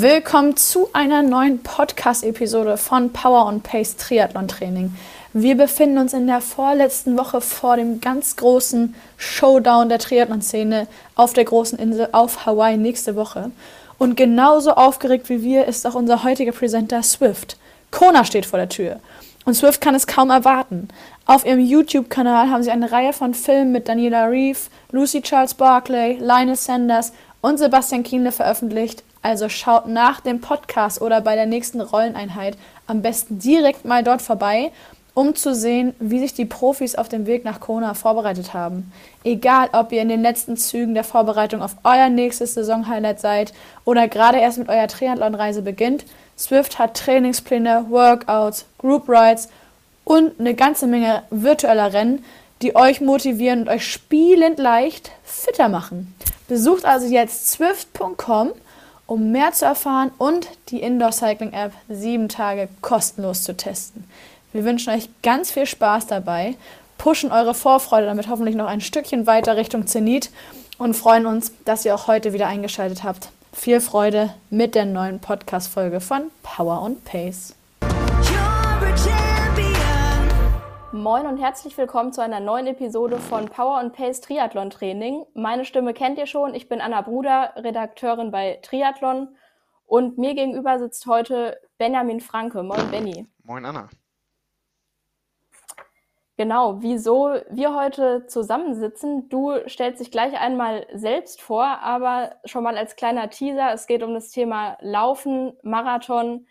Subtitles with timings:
[0.00, 4.94] Willkommen zu einer neuen Podcast-Episode von Power und Pace Triathlon Training.
[5.32, 10.86] Wir befinden uns in der vorletzten Woche vor dem ganz großen Showdown der Triathlon-Szene
[11.16, 13.50] auf der großen Insel auf Hawaii nächste Woche.
[13.98, 17.56] Und genauso aufgeregt wie wir ist auch unser heutiger Presenter Swift.
[17.90, 19.00] Kona steht vor der Tür.
[19.46, 20.86] Und Swift kann es kaum erwarten.
[21.26, 24.60] Auf ihrem YouTube-Kanal haben sie eine Reihe von Filmen mit Daniela Reeve,
[24.92, 31.20] Lucy Charles Barclay, Linus Sanders und Sebastian Kienle veröffentlicht also schaut nach dem Podcast oder
[31.20, 34.72] bei der nächsten Rolleneinheit am besten direkt mal dort vorbei,
[35.14, 38.92] um zu sehen, wie sich die Profis auf dem Weg nach Kona vorbereitet haben.
[39.24, 43.52] Egal, ob ihr in den letzten Zügen der Vorbereitung auf euer nächstes Saisonhighlight seid
[43.84, 46.04] oder gerade erst mit eurer Triathlon-Reise beginnt,
[46.38, 49.48] Swift hat Trainingspläne, Workouts, Group Rides
[50.04, 52.24] und eine ganze Menge virtueller Rennen,
[52.62, 56.14] die euch motivieren und euch spielend leicht fitter machen.
[56.46, 58.52] Besucht also jetzt swift.com
[59.08, 64.04] um mehr zu erfahren und die Indoor Cycling App sieben Tage kostenlos zu testen.
[64.52, 66.56] Wir wünschen euch ganz viel Spaß dabei,
[66.98, 70.30] pushen eure Vorfreude damit hoffentlich noch ein Stückchen weiter Richtung Zenit
[70.76, 73.30] und freuen uns, dass ihr auch heute wieder eingeschaltet habt.
[73.54, 77.54] Viel Freude mit der neuen Podcast-Folge von Power und Pace.
[80.92, 85.26] Moin und herzlich willkommen zu einer neuen Episode von Power and Pace Triathlon Training.
[85.34, 86.54] Meine Stimme kennt ihr schon.
[86.54, 89.36] Ich bin Anna Bruder, Redakteurin bei Triathlon.
[89.84, 92.62] Und mir gegenüber sitzt heute Benjamin Franke.
[92.62, 93.26] Moin, Benny.
[93.44, 93.90] Moin, Anna.
[96.38, 99.28] Genau, wieso wir heute zusammensitzen.
[99.28, 103.74] Du stellst dich gleich einmal selbst vor, aber schon mal als kleiner Teaser.
[103.74, 106.46] Es geht um das Thema Laufen, Marathon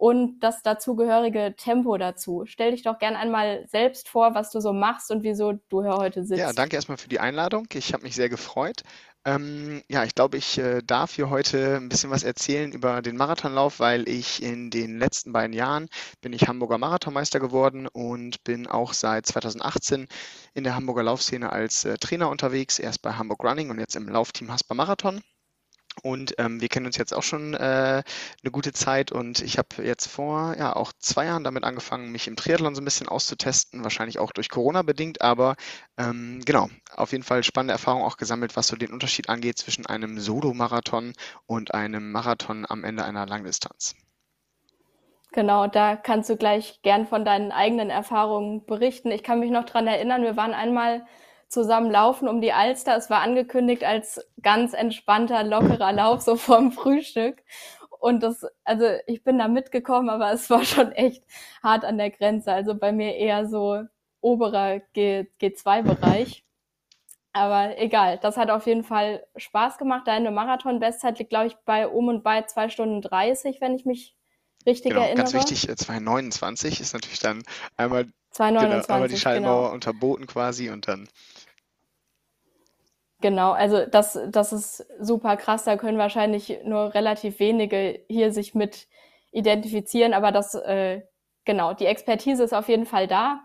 [0.00, 2.44] und das dazugehörige Tempo dazu.
[2.46, 5.98] Stell dich doch gern einmal selbst vor, was du so machst und wieso du hier
[5.98, 6.40] heute sitzt.
[6.40, 7.66] Ja, danke erstmal für die Einladung.
[7.74, 8.82] Ich habe mich sehr gefreut.
[9.26, 13.18] Ähm, ja, ich glaube, ich äh, darf hier heute ein bisschen was erzählen über den
[13.18, 15.90] Marathonlauf, weil ich in den letzten beiden Jahren
[16.22, 20.08] bin ich Hamburger Marathonmeister geworden und bin auch seit 2018
[20.54, 24.08] in der Hamburger Laufszene als äh, Trainer unterwegs, erst bei Hamburg Running und jetzt im
[24.08, 25.20] Laufteam Hasper Marathon.
[26.02, 28.02] Und ähm, wir kennen uns jetzt auch schon äh,
[28.42, 32.26] eine gute Zeit und ich habe jetzt vor ja auch zwei Jahren damit angefangen, mich
[32.26, 35.56] im Triathlon so ein bisschen auszutesten, wahrscheinlich auch durch Corona bedingt, aber
[35.98, 39.84] ähm, genau, auf jeden Fall spannende Erfahrung auch gesammelt, was so den Unterschied angeht zwischen
[39.86, 41.12] einem Solo-Marathon
[41.46, 43.94] und einem Marathon am Ende einer Langdistanz.
[45.32, 49.10] Genau, da kannst du gleich gern von deinen eigenen Erfahrungen berichten.
[49.12, 51.06] Ich kann mich noch dran erinnern, wir waren einmal
[51.50, 52.96] zusammen laufen um die Alster.
[52.96, 57.42] Es war angekündigt als ganz entspannter, lockerer Lauf, so vorm Frühstück.
[57.98, 61.22] Und das, also ich bin da mitgekommen, aber es war schon echt
[61.62, 62.52] hart an der Grenze.
[62.52, 63.82] Also bei mir eher so
[64.22, 66.44] oberer G, G2-Bereich.
[67.32, 70.06] Aber egal, das hat auf jeden Fall Spaß gemacht.
[70.06, 74.16] Deine Marathon-Bestzeit liegt, glaube ich, bei um und bei zwei Stunden 30, wenn ich mich
[74.66, 75.24] richtig genau, erinnere.
[75.24, 77.42] Ganz wichtig, 2,29 äh, ist natürlich dann
[77.76, 79.74] einmal, 229, genau, einmal die Schallmauer genau.
[79.74, 81.08] unterboten quasi und dann
[83.20, 85.64] Genau, also das, das ist super krass.
[85.64, 88.88] Da können wahrscheinlich nur relativ wenige hier sich mit
[89.30, 91.02] identifizieren, aber das, äh,
[91.44, 93.42] genau, die Expertise ist auf jeden Fall da.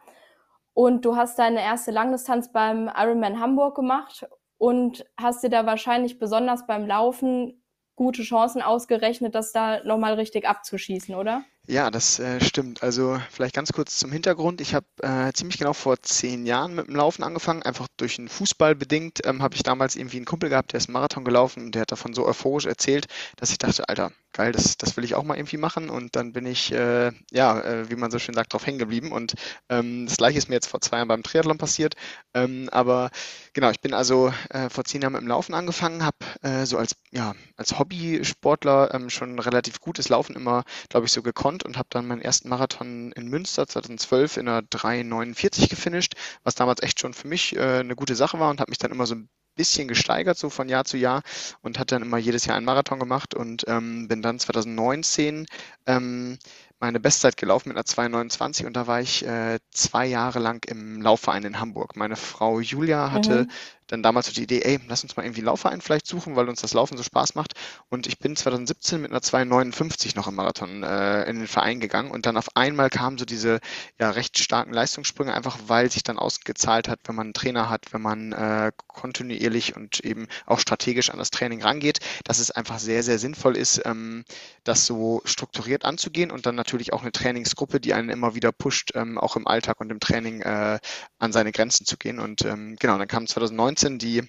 [0.73, 4.27] Und du hast deine erste Langdistanz beim Ironman Hamburg gemacht
[4.57, 7.63] und hast dir da wahrscheinlich besonders beim Laufen
[7.95, 11.43] gute Chancen ausgerechnet, das da nochmal richtig abzuschießen, oder?
[11.67, 12.83] Ja, das äh, stimmt.
[12.83, 14.61] Also vielleicht ganz kurz zum Hintergrund.
[14.61, 17.63] Ich habe äh, ziemlich genau vor zehn Jahren mit dem Laufen angefangen.
[17.63, 20.87] Einfach durch den Fußball bedingt ähm, habe ich damals irgendwie einen Kumpel gehabt, der ist
[20.89, 24.51] einen Marathon gelaufen und der hat davon so euphorisch erzählt, dass ich dachte, Alter, geil,
[24.51, 25.89] das, das will ich auch mal irgendwie machen.
[25.89, 29.11] Und dann bin ich, äh, ja, äh, wie man so schön sagt, drauf hängen geblieben.
[29.11, 29.33] Und
[29.69, 31.95] ähm, das gleiche ist mir jetzt vor zwei Jahren beim Triathlon passiert.
[32.33, 33.09] Ähm, aber
[33.53, 36.77] genau, ich bin also äh, vor zehn Jahren mit dem Laufen angefangen, habe äh, so
[36.77, 41.77] als, ja, als Hobbysportler ähm, schon relativ gutes Laufen immer, glaube ich, so gekonnt und
[41.77, 46.99] habe dann meinen ersten Marathon in Münster 2012 in einer 3,49 gefinisht, was damals echt
[46.99, 49.29] schon für mich äh, eine gute Sache war und habe mich dann immer so ein
[49.55, 51.23] bisschen gesteigert, so von Jahr zu Jahr
[51.61, 55.45] und hat dann immer jedes Jahr einen Marathon gemacht und ähm, bin dann 2019
[55.85, 56.37] ähm,
[56.85, 61.01] meine Bestzeit gelaufen mit einer 2,29 und da war ich äh, zwei Jahre lang im
[61.01, 61.95] Laufverein in Hamburg.
[61.95, 63.51] Meine Frau Julia hatte mhm
[63.87, 66.61] dann damals so die Idee, ey, lass uns mal irgendwie Laufverein vielleicht suchen, weil uns
[66.61, 67.53] das Laufen so Spaß macht.
[67.89, 72.11] Und ich bin 2017 mit einer 2,59 noch im Marathon äh, in den Verein gegangen
[72.11, 73.59] und dann auf einmal kamen so diese
[73.99, 77.93] ja recht starken Leistungssprünge, einfach weil sich dann ausgezahlt hat, wenn man einen Trainer hat,
[77.93, 82.79] wenn man äh, kontinuierlich und eben auch strategisch an das Training rangeht, dass es einfach
[82.79, 84.25] sehr, sehr sinnvoll ist, ähm,
[84.63, 88.91] das so strukturiert anzugehen und dann natürlich auch eine Trainingsgruppe, die einen immer wieder pusht,
[88.95, 90.79] ähm, auch im Alltag und im Training äh,
[91.17, 92.19] an seine Grenzen zu gehen.
[92.19, 94.21] Und ähm, genau, dann kam 2019 2019 die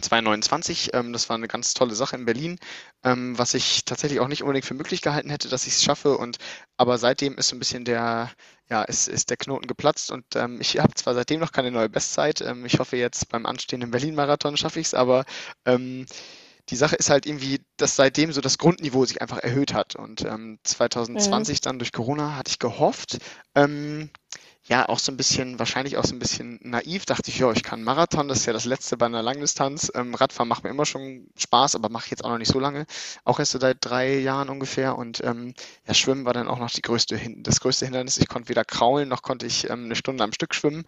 [0.00, 0.94] 2,29.
[0.94, 2.58] Ähm, das war eine ganz tolle Sache in Berlin,
[3.04, 6.16] ähm, was ich tatsächlich auch nicht unbedingt für möglich gehalten hätte, dass ich es schaffe.
[6.16, 6.38] Und
[6.76, 8.30] aber seitdem ist so ein bisschen der,
[8.70, 11.90] ja, ist, ist der Knoten geplatzt und ähm, ich habe zwar seitdem noch keine neue
[11.90, 12.40] Bestzeit.
[12.40, 15.24] Ähm, ich hoffe jetzt beim anstehenden Berlin-Marathon schaffe ich es, aber
[15.66, 16.06] ähm,
[16.68, 19.96] die Sache ist halt irgendwie, dass seitdem so das Grundniveau sich einfach erhöht hat.
[19.96, 21.60] Und ähm, 2020 mhm.
[21.62, 23.18] dann durch Corona hatte ich gehofft,
[23.54, 24.10] ähm,
[24.64, 27.62] ja auch so ein bisschen, wahrscheinlich auch so ein bisschen naiv, dachte ich, ja, ich
[27.62, 29.90] kann Marathon, das ist ja das letzte bei einer Langdistanz.
[29.94, 32.60] Ähm, Radfahren macht mir immer schon Spaß, aber mache ich jetzt auch noch nicht so
[32.60, 32.86] lange.
[33.24, 34.96] Auch erst so seit drei Jahren ungefähr.
[34.96, 35.54] Und ähm,
[35.86, 38.18] ja, Schwimmen war dann auch noch die größte, das größte Hindernis.
[38.18, 40.84] Ich konnte weder kraulen, noch konnte ich ähm, eine Stunde am Stück schwimmen.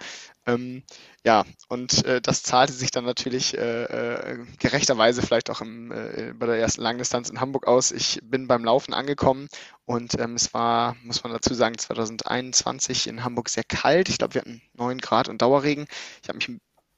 [0.47, 0.83] Ähm,
[1.25, 6.33] ja, und äh, das zahlte sich dann natürlich äh, äh, gerechterweise vielleicht auch im, äh,
[6.35, 7.93] bei der ersten Langdistanz in Hamburg aus.
[7.93, 9.49] Ich bin beim Laufen angekommen
[9.87, 14.09] und ähm, es war, muss man dazu sagen, 2021 in Hamburg sehr kalt.
[14.09, 15.87] Ich glaube, wir hatten 9 Grad und Dauerregen.
[16.23, 16.51] Ich habe mich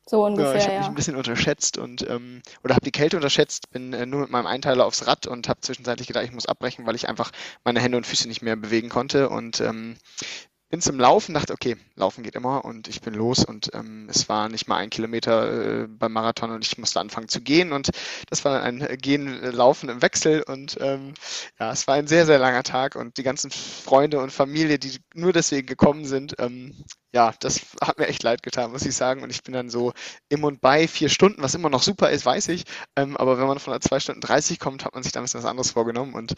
[0.09, 0.79] so ungefähr, ja, ich habe ja.
[0.81, 4.31] mich ein bisschen unterschätzt und ähm, oder habe die Kälte unterschätzt, bin äh, nur mit
[4.31, 7.33] meinem Einteiler aufs Rad und habe zwischenzeitlich gedacht, ich muss abbrechen, weil ich einfach
[7.65, 9.97] meine Hände und Füße nicht mehr bewegen konnte und ähm,
[10.69, 14.29] bin zum Laufen, dachte, okay, Laufen geht immer und ich bin los und ähm, es
[14.29, 17.91] war nicht mal ein Kilometer äh, beim Marathon und ich musste anfangen zu gehen und
[18.29, 21.15] das war ein Gehen, äh, Laufen im Wechsel und ähm,
[21.61, 24.99] ja, es war ein sehr, sehr langer Tag und die ganzen Freunde und Familie, die
[25.15, 26.75] nur deswegen gekommen sind, ähm,
[27.13, 29.93] ja, das hat mir echt leid getan, muss ich sagen und ich bin dann so
[30.29, 32.65] im und bei vier Stunden, was immer noch super ist, weiß ich,
[32.97, 35.25] ähm, aber wenn man von einer zwei Stunden 30 kommt, hat man sich da ein
[35.25, 36.35] bisschen was anderes vorgenommen und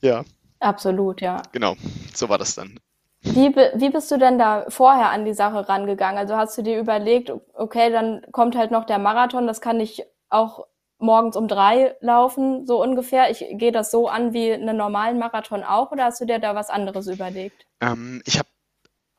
[0.00, 0.24] ja.
[0.60, 1.42] Absolut, ja.
[1.52, 1.76] Genau,
[2.12, 2.80] so war das dann.
[3.20, 6.18] Wie, wie bist du denn da vorher an die Sache rangegangen?
[6.18, 10.04] Also hast du dir überlegt, okay, dann kommt halt noch der Marathon, das kann ich
[10.28, 10.66] auch
[10.98, 13.30] morgens um drei laufen, so ungefähr.
[13.30, 16.54] Ich gehe das so an wie einen normalen Marathon auch, oder hast du dir da
[16.54, 17.66] was anderes überlegt?
[17.80, 18.48] Ähm, ich habe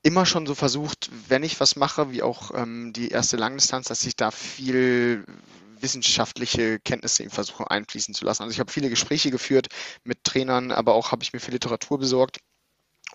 [0.04, 4.06] immer schon so versucht, wenn ich was mache, wie auch ähm, die erste Langdistanz, dass
[4.06, 5.26] ich da viel
[5.82, 8.44] wissenschaftliche Kenntnisse versuche einfließen zu lassen.
[8.44, 9.68] Also ich habe viele Gespräche geführt
[10.04, 12.40] mit Trainern, aber auch habe ich mir viel Literatur besorgt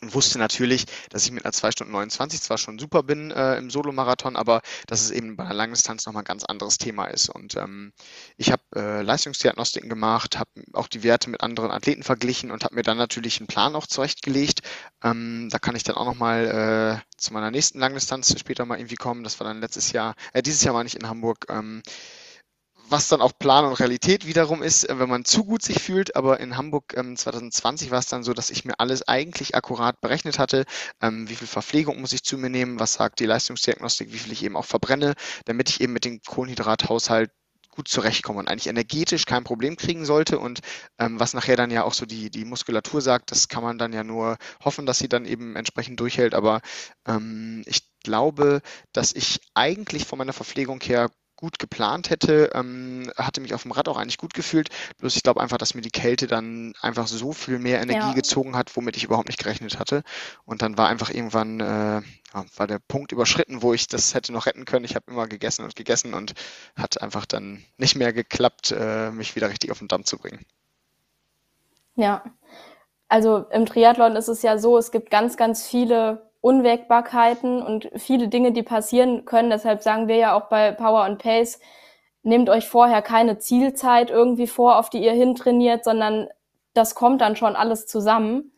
[0.00, 3.56] und wusste natürlich, dass ich mit einer 2 Stunden 29 zwar schon super bin äh,
[3.56, 7.28] im Solomarathon, aber dass es eben bei einer Langdistanz nochmal ein ganz anderes Thema ist.
[7.28, 7.92] Und ähm,
[8.36, 12.74] ich habe äh, Leistungsdiagnostiken gemacht, habe auch die Werte mit anderen Athleten verglichen und habe
[12.74, 14.60] mir dann natürlich einen Plan auch zurechtgelegt.
[15.02, 18.96] Ähm, da kann ich dann auch nochmal äh, zu meiner nächsten Langdistanz später mal irgendwie
[18.96, 19.24] kommen.
[19.24, 21.46] Das war dann letztes Jahr, äh, dieses Jahr war ich in Hamburg.
[21.48, 21.82] Ähm,
[22.88, 26.16] was dann auch Plan und Realität wiederum ist, äh, wenn man zu gut sich fühlt.
[26.16, 30.00] Aber in Hamburg ähm, 2020 war es dann so, dass ich mir alles eigentlich akkurat
[30.00, 30.64] berechnet hatte.
[31.00, 32.80] Ähm, wie viel Verpflegung muss ich zu mir nehmen?
[32.80, 34.12] Was sagt die Leistungsdiagnostik?
[34.12, 35.14] Wie viel ich eben auch verbrenne,
[35.44, 37.30] damit ich eben mit dem Kohlenhydrathaushalt
[37.70, 40.38] gut zurechtkomme und eigentlich energetisch kein Problem kriegen sollte.
[40.38, 40.60] Und
[40.98, 43.92] ähm, was nachher dann ja auch so die, die Muskulatur sagt, das kann man dann
[43.92, 46.34] ja nur hoffen, dass sie dann eben entsprechend durchhält.
[46.34, 46.60] Aber
[47.06, 51.10] ähm, ich glaube, dass ich eigentlich von meiner Verpflegung her
[51.44, 54.70] gut geplant hätte, ähm, hatte mich auf dem Rad auch eigentlich gut gefühlt.
[54.96, 58.12] Bloß ich glaube einfach, dass mir die Kälte dann einfach so viel mehr Energie ja.
[58.14, 60.04] gezogen hat, womit ich überhaupt nicht gerechnet hatte.
[60.46, 62.00] Und dann war einfach irgendwann äh,
[62.34, 64.86] ja, war der Punkt überschritten, wo ich das hätte noch retten können.
[64.86, 66.32] Ich habe immer gegessen und gegessen und
[66.76, 70.46] hat einfach dann nicht mehr geklappt, äh, mich wieder richtig auf den Damm zu bringen.
[71.94, 72.24] Ja,
[73.08, 78.28] also im Triathlon ist es ja so, es gibt ganz, ganz viele Unwägbarkeiten und viele
[78.28, 79.48] Dinge, die passieren können.
[79.48, 81.58] Deshalb sagen wir ja auch bei Power und Pace,
[82.22, 86.28] nehmt euch vorher keine Zielzeit irgendwie vor, auf die ihr hintrainiert, sondern
[86.74, 88.52] das kommt dann schon alles zusammen.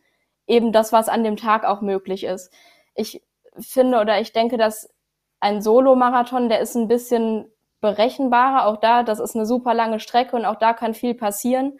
[0.47, 2.51] Eben das, was an dem Tag auch möglich ist.
[2.93, 3.23] Ich
[3.57, 4.93] finde oder ich denke, dass
[5.39, 8.67] ein Solo-Marathon, der ist ein bisschen berechenbarer.
[8.67, 11.79] Auch da, das ist eine super lange Strecke und auch da kann viel passieren.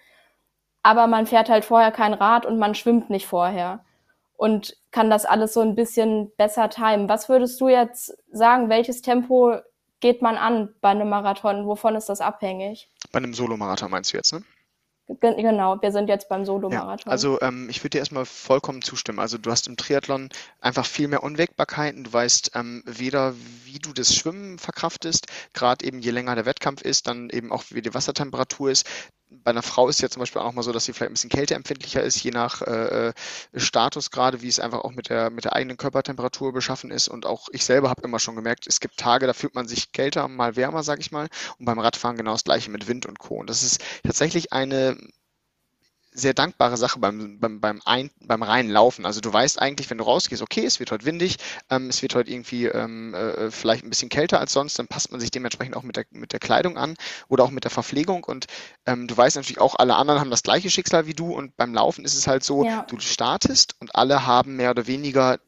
[0.84, 3.84] Aber man fährt halt vorher kein Rad und man schwimmt nicht vorher
[4.38, 7.10] und kann das alles so ein bisschen besser timen.
[7.10, 9.58] Was würdest du jetzt sagen, welches Tempo
[10.00, 11.66] geht man an bei einem Marathon?
[11.66, 12.90] Wovon ist das abhängig?
[13.12, 14.44] Bei einem Solomarathon meinst du jetzt, ne?
[15.22, 17.06] Genau, wir sind jetzt beim Solomarathon.
[17.06, 19.20] Ja, also ähm, ich würde dir erstmal vollkommen zustimmen.
[19.20, 20.30] Also du hast im Triathlon
[20.60, 22.04] einfach viel mehr Unwägbarkeiten.
[22.04, 26.82] Du weißt ähm, weder, wie du das Schwimmen verkraftest, gerade eben je länger der Wettkampf
[26.82, 28.86] ist, dann eben auch wie die Wassertemperatur ist
[29.30, 31.30] bei einer Frau ist ja zum Beispiel auch mal so, dass sie vielleicht ein bisschen
[31.30, 33.14] kälteempfindlicher ist, je nach äh, äh,
[33.56, 37.08] Status gerade, wie es einfach auch mit der, mit der eigenen Körpertemperatur beschaffen ist.
[37.08, 39.92] Und auch ich selber habe immer schon gemerkt, es gibt Tage, da fühlt man sich
[39.92, 41.28] kälter, mal wärmer, sag ich mal.
[41.60, 43.36] Und beim Radfahren genau das gleiche mit Wind und Co.
[43.36, 44.98] Und das ist tatsächlich eine
[46.18, 49.06] sehr dankbare Sache beim, beim, beim, ein, beim reinen Laufen.
[49.06, 51.38] Also du weißt eigentlich, wenn du rausgehst, okay, es wird heute windig,
[51.70, 55.12] ähm, es wird heute irgendwie ähm, äh, vielleicht ein bisschen kälter als sonst, dann passt
[55.12, 56.96] man sich dementsprechend auch mit der, mit der Kleidung an
[57.28, 58.48] oder auch mit der Verpflegung und
[58.88, 61.74] ähm, du weißt natürlich auch, alle anderen haben das gleiche Schicksal wie du und beim
[61.74, 62.86] Laufen ist es halt so, ja.
[62.90, 65.40] du startest und alle haben mehr oder weniger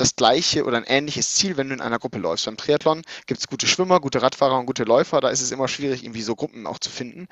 [0.00, 2.46] das gleiche oder ein ähnliches Ziel, wenn du in einer Gruppe läufst.
[2.46, 5.20] Beim Triathlon gibt es gute Schwimmer, gute Radfahrer und gute Läufer.
[5.20, 7.26] Da ist es immer schwierig, irgendwie so Gruppen auch zu finden.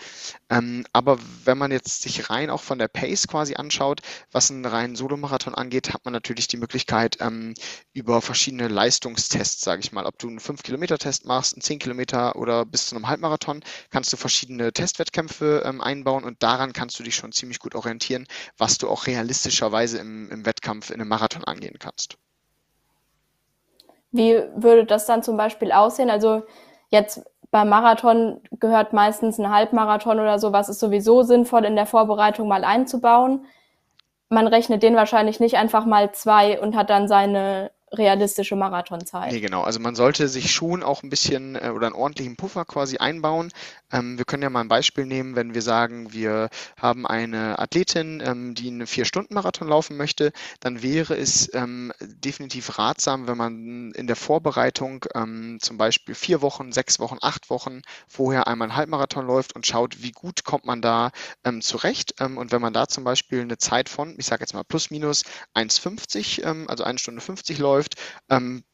[0.51, 4.01] Ähm, aber wenn man jetzt sich rein auch von der Pace quasi anschaut,
[4.33, 7.55] was einen reinen Solomarathon angeht, hat man natürlich die Möglichkeit ähm,
[7.95, 12.67] über verschiedene Leistungstests, sage ich mal, ob du einen 5-Kilometer-Test machst, einen 10 Kilometer oder
[12.67, 17.15] bis zu einem Halbmarathon, kannst du verschiedene Testwettkämpfe ähm, einbauen und daran kannst du dich
[17.15, 18.27] schon ziemlich gut orientieren,
[18.59, 22.19] was du auch realistischerweise im, im Wettkampf in einem Marathon angehen kannst.
[24.11, 26.11] Wie würde das dann zum Beispiel aussehen?
[26.11, 26.43] Also
[26.91, 31.87] jetzt beim Marathon gehört meistens ein Halbmarathon oder so, was ist sowieso sinnvoll in der
[31.87, 33.47] Vorbereitung mal einzubauen.
[34.29, 39.33] Man rechnet den wahrscheinlich nicht einfach mal zwei und hat dann seine realistische Marathonzeit.
[39.33, 39.62] Nee, genau.
[39.62, 43.50] Also man sollte sich schon auch ein bisschen äh, oder einen ordentlichen Puffer quasi einbauen.
[43.90, 48.23] Ähm, wir können ja mal ein Beispiel nehmen, wenn wir sagen, wir haben eine Athletin,
[48.25, 54.07] ähm, die einen Vier-Stunden-Marathon laufen möchte, dann wäre es ähm, definitiv ratsam, wenn man in
[54.07, 59.26] der Vorbereitung ähm, zum Beispiel vier Wochen, sechs Wochen, acht Wochen vorher einmal einen Halbmarathon
[59.26, 61.11] läuft und schaut, wie gut kommt man da
[61.45, 62.14] ähm, zurecht.
[62.21, 64.90] Ähm, und wenn man da zum Beispiel eine Zeit von, ich sage jetzt mal plus
[64.90, 67.95] minus 1,50, also eine Stunde 50 läuft, läuft,
[68.29, 68.65] ähm,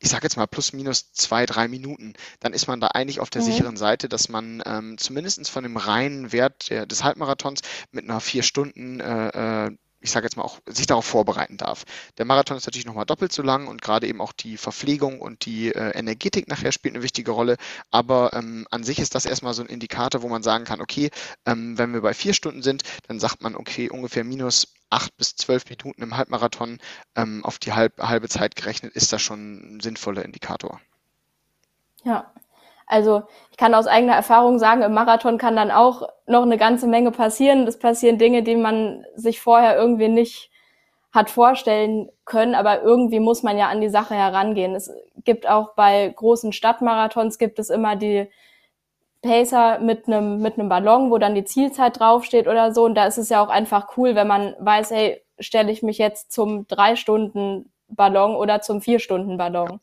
[0.00, 3.30] ich sage jetzt mal plus minus zwei, drei Minuten, dann ist man da eigentlich auf
[3.30, 3.46] der mhm.
[3.46, 8.20] sicheren Seite, dass man ähm, zumindest von dem reinen Wert der, des Halbmarathons mit einer
[8.20, 11.84] vier Stunden äh, äh ich sage jetzt mal auch, sich darauf vorbereiten darf.
[12.18, 15.46] Der Marathon ist natürlich nochmal doppelt so lang und gerade eben auch die Verpflegung und
[15.46, 17.56] die äh, Energetik nachher spielt eine wichtige Rolle.
[17.90, 21.10] Aber ähm, an sich ist das erstmal so ein Indikator, wo man sagen kann, okay,
[21.46, 25.36] ähm, wenn wir bei vier Stunden sind, dann sagt man, okay, ungefähr minus acht bis
[25.36, 26.78] zwölf Minuten im Halbmarathon
[27.16, 30.82] ähm, auf die halb, halbe Zeit gerechnet, ist das schon ein sinnvoller Indikator.
[32.04, 32.30] Ja,
[32.86, 36.86] also ich kann aus eigener Erfahrung sagen, im Marathon kann dann auch noch eine ganze
[36.86, 37.66] Menge passieren.
[37.66, 40.50] Das passieren Dinge, die man sich vorher irgendwie nicht
[41.12, 44.74] hat vorstellen können, aber irgendwie muss man ja an die Sache herangehen.
[44.74, 44.92] Es
[45.24, 48.28] gibt auch bei großen Stadtmarathons gibt es immer die
[49.22, 52.84] Pacer mit einem mit einem Ballon, wo dann die Zielzeit draufsteht oder so.
[52.84, 55.98] Und da ist es ja auch einfach cool, wenn man weiß, hey, stelle ich mich
[55.98, 59.80] jetzt zum drei Stunden Ballon oder zum vier Stunden Ballon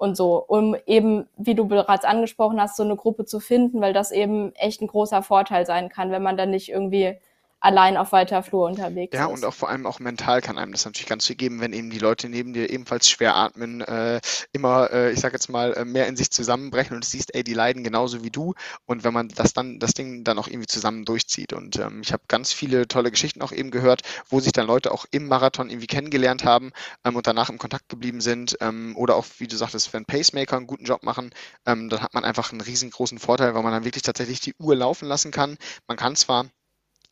[0.00, 3.92] und so, um eben, wie du bereits angesprochen hast, so eine Gruppe zu finden, weil
[3.92, 7.18] das eben echt ein großer Vorteil sein kann, wenn man dann nicht irgendwie
[7.60, 9.28] allein auf weiter Flur unterwegs ja, ist.
[9.28, 11.72] Ja, und auch vor allem auch mental kann einem das natürlich ganz viel geben, wenn
[11.72, 14.20] eben die Leute neben dir ebenfalls schwer atmen, äh,
[14.52, 17.44] immer, äh, ich sag jetzt mal, äh, mehr in sich zusammenbrechen und du siehst, ey,
[17.44, 18.54] die leiden genauso wie du.
[18.86, 21.52] Und wenn man das dann, das Ding dann auch irgendwie zusammen durchzieht.
[21.52, 24.92] Und ähm, ich habe ganz viele tolle Geschichten auch eben gehört, wo sich dann Leute
[24.92, 26.72] auch im Marathon irgendwie kennengelernt haben
[27.04, 28.56] ähm, und danach im Kontakt geblieben sind.
[28.60, 31.30] Ähm, oder auch, wie du sagtest, wenn Pacemaker einen guten Job machen,
[31.66, 34.74] ähm, dann hat man einfach einen riesengroßen Vorteil, weil man dann wirklich tatsächlich die Uhr
[34.74, 35.56] laufen lassen kann.
[35.86, 36.46] Man kann zwar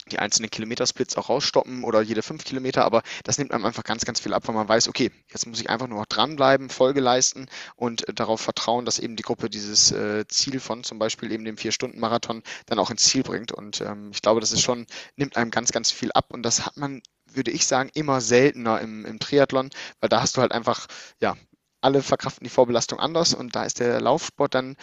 [0.08, 4.04] die einzelnen Kilometersplits auch rausstoppen oder jede fünf Kilometer, aber das nimmt einem einfach ganz,
[4.04, 7.00] ganz viel ab, weil man weiß, okay, jetzt muss ich einfach nur noch dranbleiben, Folge
[7.00, 7.46] leisten
[7.76, 11.44] und äh, darauf vertrauen, dass eben die Gruppe dieses äh, Ziel von zum Beispiel eben
[11.44, 13.52] dem Vier-Stunden-Marathon dann auch ins Ziel bringt.
[13.52, 14.86] Und ähm, ich glaube, das ist schon,
[15.16, 18.80] nimmt einem ganz, ganz viel ab und das hat man, würde ich sagen, immer seltener
[18.80, 20.86] im, im Triathlon, weil da hast du halt einfach,
[21.20, 21.36] ja,
[21.80, 24.76] alle verkraften die Vorbelastung anders und da ist der Laufsport dann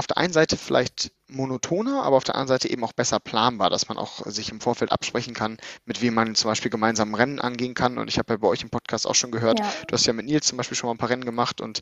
[0.00, 3.68] auf der einen Seite vielleicht monotoner, aber auf der anderen Seite eben auch besser planbar,
[3.68, 7.38] dass man auch sich im Vorfeld absprechen kann, mit wem man zum Beispiel gemeinsam Rennen
[7.38, 7.98] angehen kann.
[7.98, 9.70] Und ich habe ja bei euch im Podcast auch schon gehört, ja.
[9.86, 11.80] du hast ja mit Nils zum Beispiel schon mal ein paar Rennen gemacht und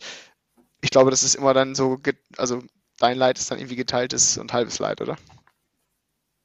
[0.81, 1.99] ich glaube, das ist immer dann so,
[2.37, 2.61] also
[2.99, 5.17] dein Leid ist dann irgendwie geteiltes und halbes Leid, oder?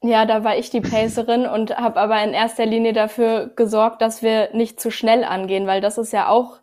[0.03, 4.21] Ja, da war ich die Pacerin und habe aber in erster Linie dafür gesorgt, dass
[4.21, 6.59] wir nicht zu schnell angehen, weil das ist ja auch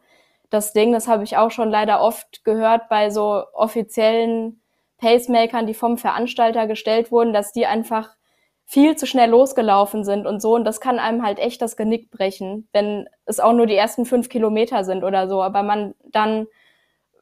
[0.51, 4.60] das Ding, das habe ich auch schon leider oft gehört bei so offiziellen
[5.01, 8.11] Pacemakern, die vom Veranstalter gestellt wurden, dass die einfach
[8.67, 10.55] viel zu schnell losgelaufen sind und so.
[10.55, 14.05] Und das kann einem halt echt das Genick brechen, wenn es auch nur die ersten
[14.05, 15.43] fünf Kilometer sind oder so.
[15.43, 16.47] Aber man dann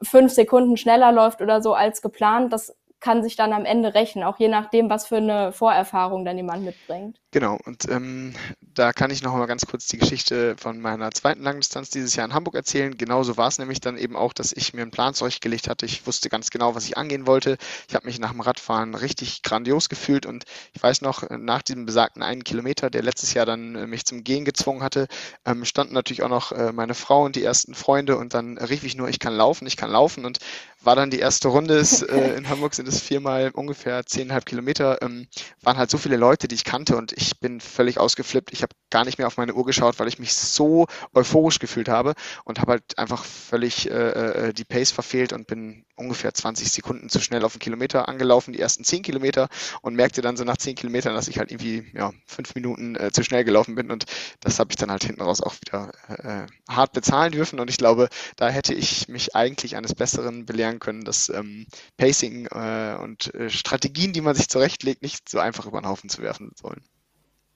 [0.02, 4.24] fünf Sekunden schneller läuft oder so als geplant, das kann sich dann am Ende rächen,
[4.24, 7.18] auch je nachdem, was für eine Vorerfahrung dann jemand mitbringt.
[7.30, 11.42] Genau, und ähm, da kann ich noch mal ganz kurz die Geschichte von meiner zweiten
[11.42, 12.96] Langdistanz dieses Jahr in Hamburg erzählen.
[12.96, 15.84] Genauso war es nämlich dann eben auch, dass ich mir einen Plan zurechtgelegt hatte.
[15.84, 17.58] Ich wusste ganz genau, was ich angehen wollte.
[17.86, 21.84] Ich habe mich nach dem Radfahren richtig grandios gefühlt und ich weiß noch, nach diesem
[21.84, 25.06] besagten einen Kilometer, der letztes Jahr dann äh, mich zum Gehen gezwungen hatte,
[25.44, 28.84] ähm, standen natürlich auch noch äh, meine Frau und die ersten Freunde und dann rief
[28.84, 30.38] ich nur, ich kann laufen, ich kann laufen und
[30.80, 31.74] war dann die erste Runde.
[31.74, 35.28] Ist, äh, in Hamburg sind es viermal ungefähr zehneinhalb Kilometer, ähm,
[35.62, 38.52] waren halt so viele Leute, die ich kannte und ich bin völlig ausgeflippt.
[38.52, 41.88] Ich habe gar nicht mehr auf meine Uhr geschaut, weil ich mich so euphorisch gefühlt
[41.88, 42.14] habe
[42.44, 47.08] und habe halt einfach völlig äh, äh die Pace verfehlt und bin ungefähr 20 Sekunden
[47.08, 49.48] zu schnell auf den Kilometer angelaufen, die ersten 10 Kilometer
[49.82, 53.10] und merkte dann so nach 10 Kilometern, dass ich halt irgendwie ja, fünf Minuten äh,
[53.12, 54.04] zu schnell gelaufen bin und
[54.40, 57.76] das habe ich dann halt hinten raus auch wieder äh, hart bezahlen dürfen und ich
[57.76, 61.66] glaube, da hätte ich mich eigentlich eines Besseren belehren können, dass ähm,
[61.96, 66.08] Pacing äh, und äh, Strategien, die man sich zurechtlegt, nicht so einfach über den Haufen
[66.08, 66.82] zu werfen sollen.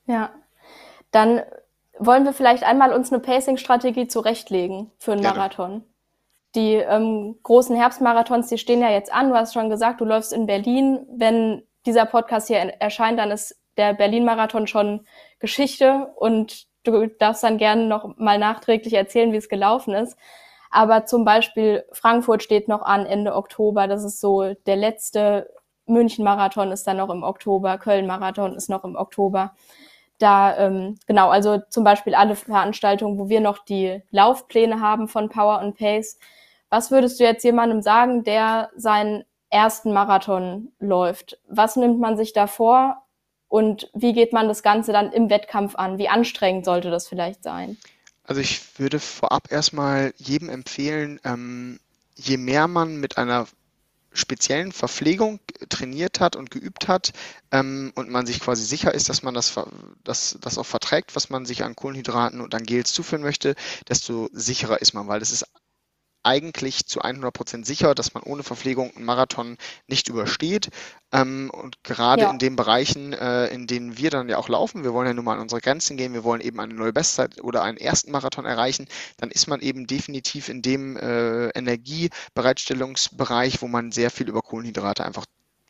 [0.07, 0.33] Ja,
[1.11, 1.43] dann
[1.99, 5.85] wollen wir vielleicht einmal uns eine Pacing-Strategie zurechtlegen für einen Marathon.
[6.55, 9.31] Die ähm, großen Herbstmarathons, die stehen ja jetzt an.
[9.31, 11.07] Du hast schon gesagt, du läufst in Berlin.
[11.11, 15.07] Wenn dieser Podcast hier erscheint, dann ist der Berlin-Marathon schon
[15.38, 20.17] Geschichte und du darfst dann gerne noch mal nachträglich erzählen, wie es gelaufen ist.
[20.73, 23.87] Aber zum Beispiel Frankfurt steht noch an Ende Oktober.
[23.87, 25.49] Das ist so der letzte.
[25.87, 27.76] München-Marathon ist dann noch im Oktober.
[27.76, 29.52] Köln-Marathon ist noch im Oktober.
[30.19, 35.29] Da, ähm, genau, also zum Beispiel alle Veranstaltungen, wo wir noch die Laufpläne haben von
[35.29, 36.19] Power and Pace.
[36.71, 41.38] Was würdest du jetzt jemandem sagen, der seinen ersten Marathon läuft?
[41.49, 43.02] Was nimmt man sich da vor
[43.49, 45.99] und wie geht man das Ganze dann im Wettkampf an?
[45.99, 47.76] Wie anstrengend sollte das vielleicht sein?
[48.25, 51.81] Also ich würde vorab erstmal jedem empfehlen, ähm,
[52.14, 53.47] je mehr man mit einer
[54.14, 57.12] speziellen Verpflegung trainiert hat und geübt hat
[57.50, 59.55] ähm, und man sich quasi sicher ist, dass man das,
[60.05, 63.55] das, das auch verträgt, was man sich an Kohlenhydraten und an Gels zuführen möchte,
[63.88, 65.47] desto sicherer ist man, weil das ist
[66.23, 70.71] eigentlich zu 100 Prozent sicher, dass man ohne Verpflegung einen Marathon nicht übersteht.
[71.12, 72.31] Ähm, und gerade ja.
[72.31, 75.25] in den Bereichen, äh, in denen wir dann ja auch laufen, wir wollen ja nun
[75.25, 78.45] mal an unsere Grenzen gehen, wir wollen eben eine neue Bestzeit oder einen ersten Marathon
[78.45, 78.87] erreichen,
[79.19, 85.05] dann ist man eben definitiv in dem äh, Energiebereitstellungsbereich, wo man sehr viel über Kohlenhydrate
[85.05, 85.26] einfach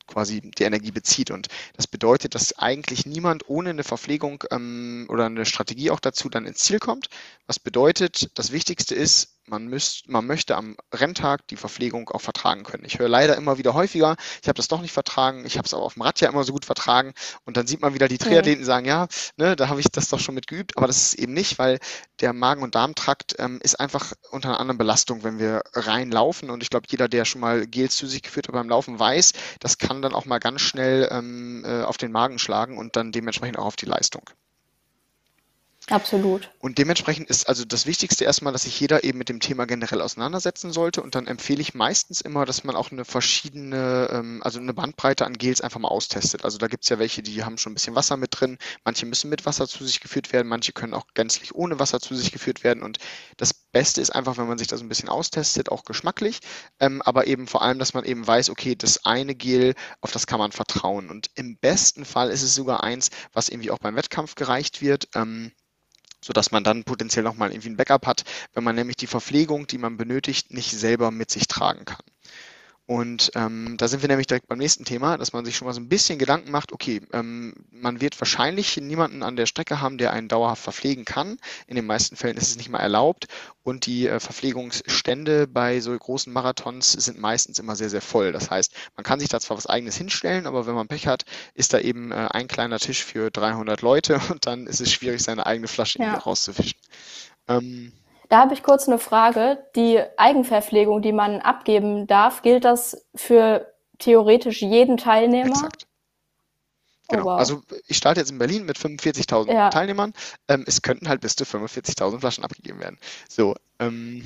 [0.06, 1.30] quasi die Energie bezieht.
[1.30, 6.28] Und das bedeutet, dass eigentlich niemand ohne eine Verpflegung ähm, oder eine Strategie auch dazu
[6.28, 7.09] dann ins Ziel kommt.
[7.47, 12.64] Was bedeutet, das Wichtigste ist, man, müsst, man möchte am Renntag die Verpflegung auch vertragen
[12.64, 12.85] können.
[12.85, 15.75] Ich höre leider immer wieder häufiger, ich habe das doch nicht vertragen, ich habe es
[15.75, 17.12] aber auf dem Rad ja immer so gut vertragen
[17.44, 19.06] und dann sieht man wieder die Triathleten die sagen, ja,
[19.37, 21.78] ne, da habe ich das doch schon mit geübt, aber das ist eben nicht, weil
[22.21, 26.62] der Magen- und Darmtrakt ähm, ist einfach unter einer anderen Belastung, wenn wir reinlaufen und
[26.62, 29.78] ich glaube, jeder, der schon mal Gels zu sich geführt hat beim Laufen, weiß, das
[29.78, 33.58] kann dann auch mal ganz schnell ähm, äh, auf den Magen schlagen und dann dementsprechend
[33.58, 34.23] auch auf die Leistung.
[35.90, 36.49] Absolut.
[36.58, 40.00] Und dementsprechend ist also das Wichtigste erstmal, dass sich jeder eben mit dem Thema generell
[40.00, 41.02] auseinandersetzen sollte.
[41.02, 45.26] Und dann empfehle ich meistens immer, dass man auch eine verschiedene, ähm, also eine Bandbreite
[45.26, 46.45] an Gels einfach mal austestet.
[46.45, 48.58] Also da gibt es ja welche, die haben schon ein bisschen Wasser mit drin.
[48.84, 50.47] Manche müssen mit Wasser zu sich geführt werden.
[50.47, 52.84] Manche können auch gänzlich ohne Wasser zu sich geführt werden.
[52.84, 52.99] Und
[53.36, 56.38] das Beste ist einfach, wenn man sich das ein bisschen austestet, auch geschmacklich.
[56.78, 60.28] Ähm, aber eben vor allem, dass man eben weiß, okay, das eine Gel, auf das
[60.28, 61.10] kann man vertrauen.
[61.10, 65.08] Und im besten Fall ist es sogar eins, was irgendwie auch beim Wettkampf gereicht wird.
[65.16, 65.50] Ähm,
[66.25, 69.78] sodass man dann potenziell nochmal irgendwie ein Backup hat, wenn man nämlich die Verpflegung, die
[69.78, 72.02] man benötigt, nicht selber mit sich tragen kann.
[72.86, 75.73] Und ähm, da sind wir nämlich direkt beim nächsten Thema, dass man sich schon mal
[75.73, 79.99] so ein bisschen Gedanken macht, okay, ähm, man wird wahrscheinlich niemanden an der Strecke haben,
[79.99, 81.38] der einen dauerhaft verpflegen kann.
[81.68, 83.28] In den meisten Fällen ist es nicht mal erlaubt.
[83.62, 88.32] Und die äh, Verpflegungsstände bei so großen Marathons sind meistens immer sehr, sehr voll.
[88.32, 91.25] Das heißt, man kann sich da zwar was eigenes hinstellen, aber wenn man Pech hat,
[91.54, 95.23] ist da eben äh, ein kleiner Tisch für 300 Leute und dann ist es schwierig,
[95.23, 96.14] seine eigene Flasche ja.
[96.14, 96.78] rauszufischen.
[97.49, 97.92] Ähm,
[98.28, 99.67] da habe ich kurz eine Frage.
[99.76, 105.50] Die Eigenverpflegung, die man abgeben darf, gilt das für theoretisch jeden Teilnehmer?
[105.50, 105.87] Exakt.
[107.08, 107.23] Genau.
[107.23, 107.39] Oh, wow.
[107.39, 109.71] Also ich starte jetzt in Berlin mit 45.000 ja.
[109.71, 110.15] Teilnehmern.
[110.49, 112.99] Ähm, es könnten halt bis zu 45.000 Flaschen abgegeben werden.
[113.28, 113.54] So,
[113.86, 114.23] ähm,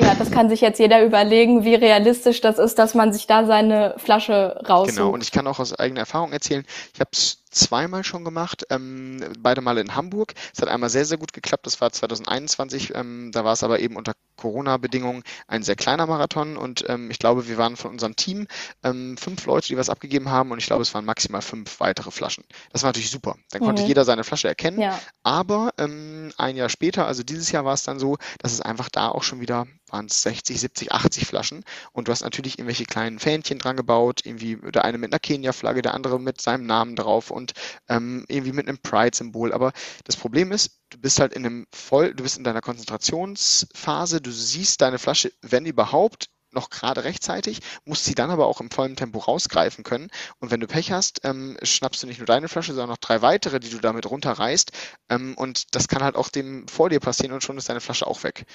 [0.00, 3.46] ja, das kann sich jetzt jeder überlegen, wie realistisch das ist, dass man sich da
[3.46, 4.96] seine Flasche raussucht.
[4.96, 8.66] Genau, und ich kann auch aus eigener Erfahrung erzählen, ich habe es zweimal schon gemacht,
[8.70, 10.34] ähm, beide Male in Hamburg.
[10.52, 13.78] Es hat einmal sehr, sehr gut geklappt, das war 2021, ähm, da war es aber
[13.78, 18.16] eben unter Corona-Bedingungen ein sehr kleiner Marathon und ähm, ich glaube, wir waren von unserem
[18.16, 18.48] Team
[18.82, 22.10] ähm, fünf Leute, die was abgegeben haben und ich glaube, es waren maximal fünf weitere
[22.10, 22.44] Flaschen.
[22.72, 23.36] Das war natürlich super.
[23.52, 23.66] Dann mhm.
[23.66, 24.98] konnte jeder seine Flasche erkennen, ja.
[25.22, 28.88] aber ähm, ein Jahr später, also dieses Jahr war es dann so, dass es einfach
[28.96, 31.64] da auch schon wieder waren es 60, 70, 80 Flaschen.
[31.92, 35.82] Und du hast natürlich irgendwelche kleinen Fähnchen dran gebaut, irgendwie der eine mit einer Kenia-Flagge,
[35.82, 37.52] der andere mit seinem Namen drauf und
[37.88, 39.52] ähm, irgendwie mit einem Pride-Symbol.
[39.52, 39.72] Aber
[40.04, 44.30] das Problem ist, du bist halt in einem voll, du bist in deiner Konzentrationsphase, du
[44.30, 48.96] siehst deine Flasche, wenn überhaupt, noch gerade rechtzeitig, musst sie dann aber auch im vollen
[48.96, 50.10] Tempo rausgreifen können.
[50.40, 53.22] Und wenn du Pech hast, ähm, schnappst du nicht nur deine Flasche, sondern noch drei
[53.22, 54.72] weitere, die du damit runterreißt.
[55.08, 58.06] Ähm, und das kann halt auch dem vor dir passieren und schon ist deine Flasche
[58.06, 58.46] auch weg.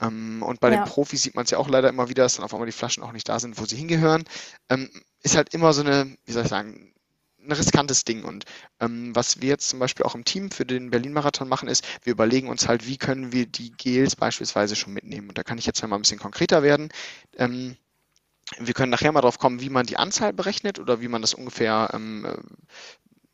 [0.00, 0.82] Ähm, und bei ja.
[0.82, 2.72] den Profis sieht man es ja auch leider immer wieder, dass dann auf einmal die
[2.72, 4.24] Flaschen auch nicht da sind, wo sie hingehören.
[4.68, 4.90] Ähm,
[5.22, 6.92] ist halt immer so eine, wie soll ich sagen,
[7.48, 8.24] ein riskantes Ding.
[8.24, 8.44] Und
[8.80, 12.12] ähm, was wir jetzt zum Beispiel auch im Team für den Berlin-Marathon machen, ist, wir
[12.12, 15.28] überlegen uns halt, wie können wir die Gels beispielsweise schon mitnehmen.
[15.28, 16.90] Und da kann ich jetzt mal ein bisschen konkreter werden.
[17.36, 17.76] Ähm,
[18.58, 21.34] wir können nachher mal drauf kommen, wie man die Anzahl berechnet oder wie man das
[21.34, 22.26] ungefähr ähm,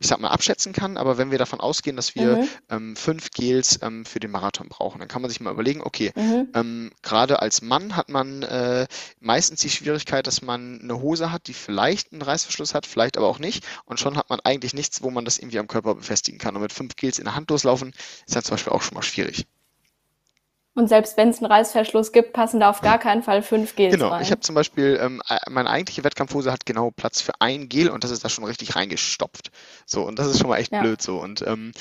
[0.05, 2.49] ich sag mal, abschätzen kann, aber wenn wir davon ausgehen, dass wir mhm.
[2.69, 6.13] ähm, fünf Gels ähm, für den Marathon brauchen, dann kann man sich mal überlegen, okay,
[6.15, 6.49] mhm.
[6.55, 8.87] ähm, gerade als Mann hat man äh,
[9.21, 13.27] meistens die Schwierigkeit, dass man eine Hose hat, die vielleicht einen Reißverschluss hat, vielleicht aber
[13.27, 13.65] auch nicht.
[13.87, 16.55] Und schon hat man eigentlich nichts, wo man das irgendwie am Körper befestigen kann.
[16.55, 17.95] Und mit fünf Gels in der Hand loslaufen,
[18.27, 19.47] ist ja zum Beispiel auch schon mal schwierig.
[20.75, 23.93] Und selbst wenn es einen Reißverschluss gibt, passen da auf gar keinen Fall fünf Gels
[23.95, 24.07] genau.
[24.07, 24.15] rein.
[24.15, 27.69] Genau, ich habe zum Beispiel, ähm, äh, meine eigentliche Wettkampfhose hat genau Platz für ein
[27.69, 29.53] Gel und das ist da schon richtig reingestopft.
[29.87, 30.81] So, und das ist schon mal echt ja.
[30.81, 31.19] blöd so.
[31.19, 31.73] Und ähm,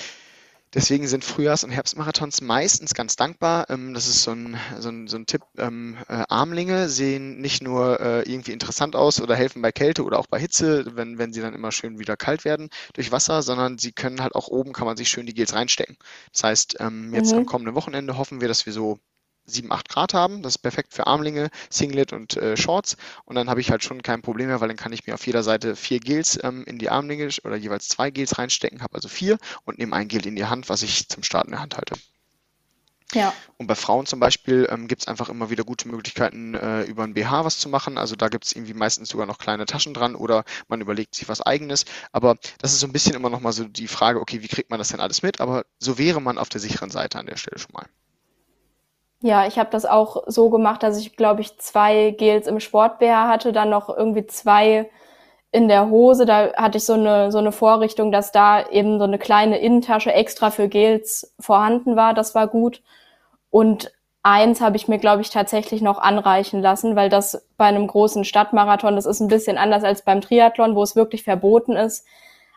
[0.73, 3.69] Deswegen sind Frühjahrs- und Herbstmarathons meistens ganz dankbar.
[3.69, 5.43] Ähm, das ist so ein, so ein, so ein Tipp.
[5.57, 10.19] Ähm, äh, Armlinge sehen nicht nur äh, irgendwie interessant aus oder helfen bei Kälte oder
[10.19, 13.77] auch bei Hitze, wenn, wenn sie dann immer schön wieder kalt werden durch Wasser, sondern
[13.77, 15.97] sie können halt auch oben, kann man sich schön die Gels reinstecken.
[16.31, 17.39] Das heißt, ähm, jetzt mhm.
[17.39, 18.99] am kommenden Wochenende hoffen wir, dass wir so
[19.45, 20.41] 7, 8 Grad haben.
[20.41, 22.97] Das ist perfekt für Armlinge, Singlet und äh, Shorts.
[23.25, 25.25] Und dann habe ich halt schon kein Problem mehr, weil dann kann ich mir auf
[25.25, 29.07] jeder Seite vier Gels ähm, in die Armlinge oder jeweils zwei Gels reinstecken, habe also
[29.07, 31.77] vier und nehme ein Gel in die Hand, was ich zum Starten in der Hand
[31.77, 31.95] halte.
[33.13, 33.33] Ja.
[33.57, 37.03] Und bei Frauen zum Beispiel ähm, gibt es einfach immer wieder gute Möglichkeiten, äh, über
[37.03, 37.97] ein BH was zu machen.
[37.97, 41.29] Also da gibt es irgendwie meistens sogar noch kleine Taschen dran oder man überlegt sich
[41.29, 41.85] was eigenes.
[42.11, 44.69] Aber das ist so ein bisschen immer noch mal so die Frage, okay, wie kriegt
[44.69, 45.41] man das denn alles mit?
[45.41, 47.85] Aber so wäre man auf der sicheren Seite an der Stelle schon mal.
[49.25, 53.29] Ja, ich habe das auch so gemacht, dass ich, glaube ich, zwei Gels im Sport-BH
[53.29, 54.89] hatte, dann noch irgendwie zwei
[55.51, 56.25] in der Hose.
[56.25, 60.13] Da hatte ich so eine, so eine Vorrichtung, dass da eben so eine kleine Innentasche
[60.13, 62.13] extra für Gels vorhanden war.
[62.13, 62.83] Das war gut.
[63.49, 67.87] Und eins habe ich mir, glaube ich, tatsächlich noch anreichen lassen, weil das bei einem
[67.87, 72.05] großen Stadtmarathon, das ist ein bisschen anders als beim Triathlon, wo es wirklich verboten ist.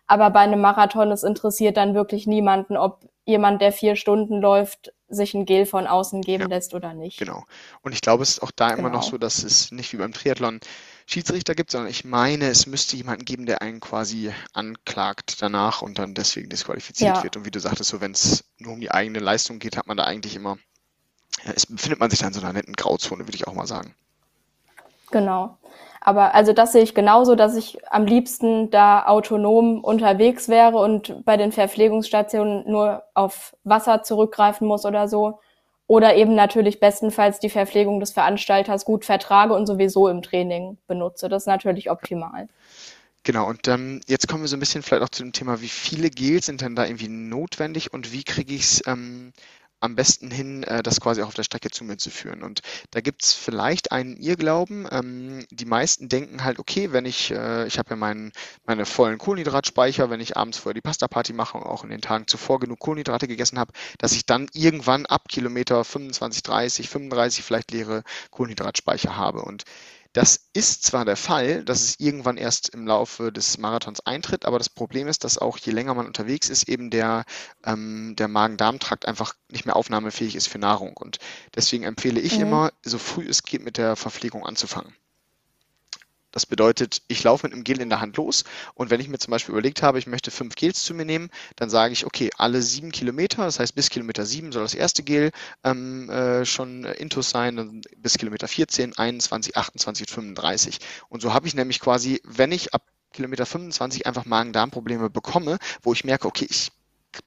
[0.08, 4.92] Aber bei einem Marathon, es interessiert dann wirklich niemanden, ob jemand, der vier Stunden läuft,
[5.08, 7.18] sich ein Gel von außen geben ja, lässt oder nicht.
[7.18, 7.44] Genau.
[7.82, 8.80] Und ich glaube, es ist auch da genau.
[8.80, 9.12] immer noch genau.
[9.12, 10.60] so, dass es nicht wie beim Triathlon
[11.06, 15.98] Schiedsrichter gibt, sondern ich meine, es müsste jemanden geben, der einen quasi anklagt danach und
[15.98, 17.22] dann deswegen disqualifiziert ja.
[17.22, 17.36] wird.
[17.36, 19.96] Und wie du sagtest, so wenn es nur um die eigene Leistung geht, hat man
[19.96, 20.58] da eigentlich immer,
[21.44, 23.94] es befindet man sich dann in so einer netten Grauzone, würde ich auch mal sagen.
[25.10, 25.56] Genau.
[26.00, 31.24] Aber also das sehe ich genauso, dass ich am liebsten da autonom unterwegs wäre und
[31.24, 35.40] bei den Verpflegungsstationen nur auf Wasser zurückgreifen muss oder so.
[35.88, 41.28] Oder eben natürlich bestenfalls die Verpflegung des Veranstalters gut vertrage und sowieso im Training benutze.
[41.28, 42.48] Das ist natürlich optimal.
[43.26, 45.68] Genau, und ähm, jetzt kommen wir so ein bisschen vielleicht auch zu dem Thema, wie
[45.68, 49.32] viele Gels sind denn da irgendwie notwendig und wie kriege ich es ähm,
[49.80, 52.42] am besten hin, äh, das quasi auch auf der Strecke zu mir zu führen.
[52.42, 52.60] Und
[52.90, 54.88] da gibt es vielleicht einen Irrglauben.
[54.90, 58.32] Ähm, die meisten denken halt, okay, wenn ich, äh, ich habe ja meinen,
[58.64, 62.26] meine vollen Kohlenhydratspeicher, wenn ich abends vorher die Pasta-Party mache und auch in den Tagen
[62.26, 67.70] zuvor genug Kohlenhydrate gegessen habe, dass ich dann irgendwann ab Kilometer 25, 30, 35 vielleicht
[67.70, 69.42] leere Kohlenhydratspeicher habe.
[69.42, 69.64] Und
[70.16, 74.56] das ist zwar der Fall, dass es irgendwann erst im Laufe des Marathons eintritt, aber
[74.56, 77.26] das Problem ist, dass auch je länger man unterwegs ist, eben der,
[77.66, 80.96] ähm, der Magen-Darm-Trakt einfach nicht mehr aufnahmefähig ist für Nahrung.
[80.96, 81.18] Und
[81.54, 82.42] deswegen empfehle ich mhm.
[82.42, 84.94] immer, so früh es geht, mit der Verpflegung anzufangen.
[86.36, 88.44] Das bedeutet, ich laufe mit einem Gel in der Hand los
[88.74, 91.30] und wenn ich mir zum Beispiel überlegt habe, ich möchte fünf Gels zu mir nehmen,
[91.56, 95.02] dann sage ich, okay, alle sieben Kilometer, das heißt bis Kilometer sieben soll das erste
[95.02, 95.30] Gel
[95.64, 100.78] ähm, äh, schon intus sein, dann bis Kilometer 14, 21, 28, 35.
[101.08, 102.82] Und so habe ich nämlich quasi, wenn ich ab
[103.14, 106.70] Kilometer 25 einfach Magen-Darm-Probleme bekomme, wo ich merke, okay, ich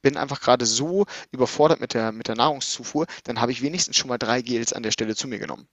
[0.02, 4.06] bin einfach gerade so überfordert mit der, mit der Nahrungszufuhr, dann habe ich wenigstens schon
[4.06, 5.66] mal drei Gels an der Stelle zu mir genommen.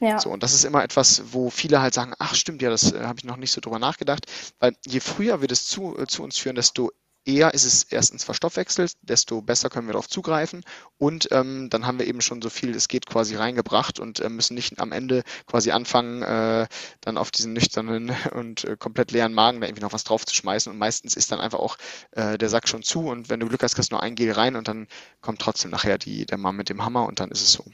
[0.00, 0.20] Ja.
[0.20, 3.02] So, und das ist immer etwas, wo viele halt sagen, ach stimmt, ja, das äh,
[3.02, 4.26] habe ich noch nicht so drüber nachgedacht,
[4.60, 6.92] weil je früher wir das zu, äh, zu uns führen, desto
[7.28, 10.64] eher ist es erstens verstoffwechselt, desto besser können wir darauf zugreifen
[10.96, 14.30] und ähm, dann haben wir eben schon so viel es geht quasi reingebracht und äh,
[14.30, 16.66] müssen nicht am Ende quasi anfangen, äh,
[17.02, 20.34] dann auf diesen nüchternen und äh, komplett leeren Magen da irgendwie noch was drauf zu
[20.34, 21.76] schmeißen und meistens ist dann einfach auch
[22.12, 24.32] äh, der Sack schon zu und wenn du Glück hast, kriegst du nur ein Gel
[24.32, 24.86] rein und dann
[25.20, 27.64] kommt trotzdem nachher die, der Mann mit dem Hammer und dann ist es so.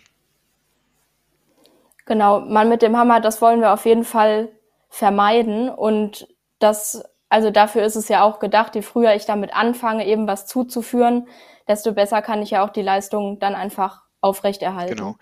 [2.07, 4.51] Genau, Mann mit dem Hammer, das wollen wir auf jeden Fall
[4.89, 5.69] vermeiden.
[5.69, 10.27] Und das, also dafür ist es ja auch gedacht, je früher ich damit anfange, eben
[10.27, 11.27] was zuzuführen,
[11.67, 14.97] desto besser kann ich ja auch die Leistung dann einfach aufrechterhalten.
[14.97, 15.15] Genau.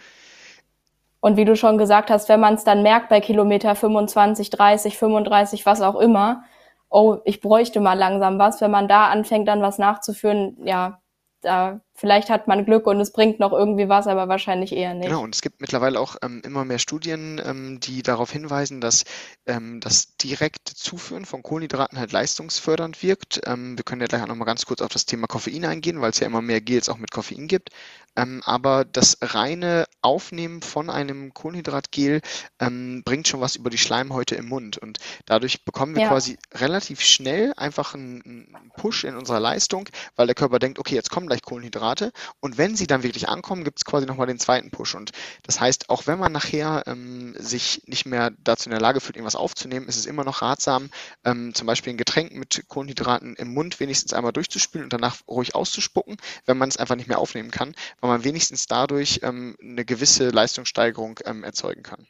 [1.21, 4.99] Und wie du schon gesagt hast, wenn man es dann merkt bei Kilometer 25, 30,
[4.99, 6.43] 35, was auch immer,
[6.91, 11.01] oh, ich bräuchte mal langsam was, wenn man da anfängt, dann was nachzuführen, ja,
[11.41, 15.07] da vielleicht hat man Glück und es bringt noch irgendwie was, aber wahrscheinlich eher nicht.
[15.07, 19.05] Genau, und es gibt mittlerweile auch ähm, immer mehr Studien, ähm, die darauf hinweisen, dass
[19.47, 23.41] ähm, das direkte Zuführen von Kohlenhydraten halt leistungsfördernd wirkt.
[23.47, 26.11] Ähm, wir können ja gleich auch nochmal ganz kurz auf das Thema Koffein eingehen, weil
[26.11, 27.71] es ja immer mehr Gels auch mit Koffein gibt.
[28.17, 32.21] Ähm, aber das reine Aufnehmen von einem Kohlenhydratgel
[32.59, 34.77] ähm, bringt schon was über die Schleimhäute im Mund.
[34.77, 36.09] Und dadurch bekommen wir ja.
[36.09, 40.95] quasi relativ schnell einfach einen, einen Push in unserer Leistung, weil der Körper denkt, okay,
[40.95, 41.92] jetzt kommen gleich Kohlenhydrate.
[42.41, 44.95] Und wenn sie dann wirklich ankommen, gibt es quasi nochmal den zweiten Push.
[44.95, 45.13] Und
[45.45, 49.17] das heißt, auch wenn man nachher ähm, sich nicht mehr dazu in der Lage fühlt,
[49.17, 50.91] irgendwas aufzunehmen, ist es immer noch ratsam,
[51.25, 55.55] ähm, zum Beispiel ein Getränk mit Kohlenhydraten im Mund wenigstens einmal durchzuspülen und danach ruhig
[55.55, 59.85] auszuspucken, wenn man es einfach nicht mehr aufnehmen kann weil man wenigstens dadurch ähm, eine
[59.85, 62.07] gewisse Leistungssteigerung ähm, erzeugen kann.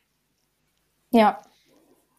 [1.10, 1.42] Ja,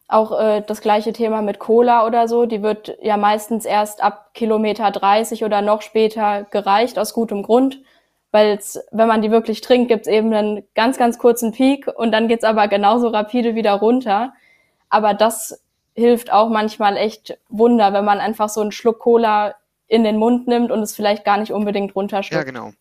[0.08, 4.30] auch äh, das gleiche Thema mit Cola oder so, die wird ja meistens erst ab
[4.34, 7.80] Kilometer 30 oder noch später gereicht, aus gutem Grund,
[8.30, 8.58] weil
[8.90, 12.44] wenn man die wirklich trinkt, gibt's eben einen ganz, ganz kurzen Peak und dann geht's
[12.44, 14.32] aber genauso rapide wieder runter.
[14.90, 15.62] Aber das
[15.94, 19.54] hilft auch manchmal echt Wunder, wenn man einfach so einen Schluck Cola
[19.86, 22.44] in den Mund nimmt und es vielleicht gar nicht unbedingt runterschluckt.
[22.44, 22.72] Ja, genau.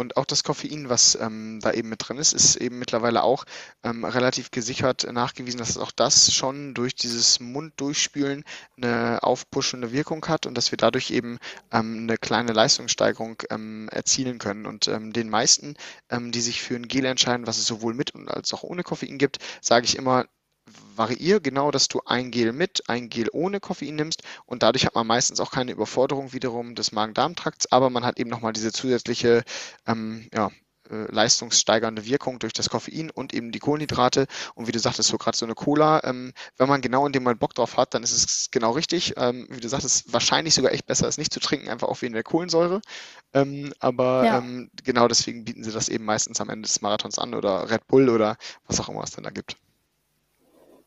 [0.00, 3.44] Und auch das Koffein, was ähm, da eben mit drin ist, ist eben mittlerweile auch
[3.82, 8.44] ähm, relativ gesichert nachgewiesen, dass auch das schon durch dieses Munddurchspülen
[8.78, 11.38] eine aufpuschende Wirkung hat und dass wir dadurch eben
[11.70, 14.64] ähm, eine kleine Leistungssteigerung ähm, erzielen können.
[14.64, 15.74] Und ähm, den meisten,
[16.08, 19.18] ähm, die sich für ein Gel entscheiden, was es sowohl mit als auch ohne Koffein
[19.18, 20.24] gibt, sage ich immer,
[20.96, 24.94] variiere genau, dass du ein Gel mit, ein Gel ohne Koffein nimmst und dadurch hat
[24.94, 29.42] man meistens auch keine Überforderung wiederum des Magen-Darm-Trakts, aber man hat eben nochmal diese zusätzliche
[29.86, 30.50] ähm, ja,
[30.90, 34.26] äh, leistungssteigernde Wirkung durch das Koffein und eben die Kohlenhydrate.
[34.54, 37.22] Und wie du sagtest, so gerade so eine Cola, ähm, wenn man genau in dem
[37.22, 39.14] Moment Bock drauf hat, dann ist es genau richtig.
[39.16, 42.14] Ähm, wie du sagtest, wahrscheinlich sogar echt besser, es nicht zu trinken, einfach auch wegen
[42.14, 42.80] der Kohlensäure.
[43.32, 44.38] Ähm, aber ja.
[44.38, 47.86] Ähm, genau deswegen bieten sie das eben meistens am Ende des Marathons an oder Red
[47.86, 49.56] Bull oder was auch immer es dann da gibt.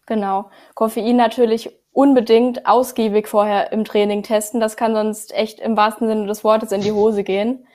[0.05, 0.49] Genau.
[0.75, 4.59] Koffein natürlich unbedingt ausgiebig vorher im Training testen.
[4.59, 7.67] Das kann sonst echt im wahrsten Sinne des Wortes in die Hose gehen.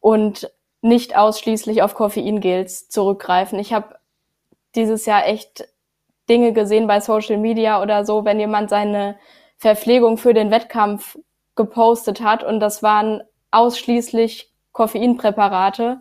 [0.00, 3.58] Und nicht ausschließlich auf Koffeingels zurückgreifen.
[3.58, 3.96] Ich habe
[4.74, 5.68] dieses Jahr echt
[6.28, 9.16] Dinge gesehen bei Social Media oder so, wenn jemand seine
[9.58, 11.18] Verpflegung für den Wettkampf
[11.54, 16.00] gepostet hat und das waren ausschließlich Koffeinpräparate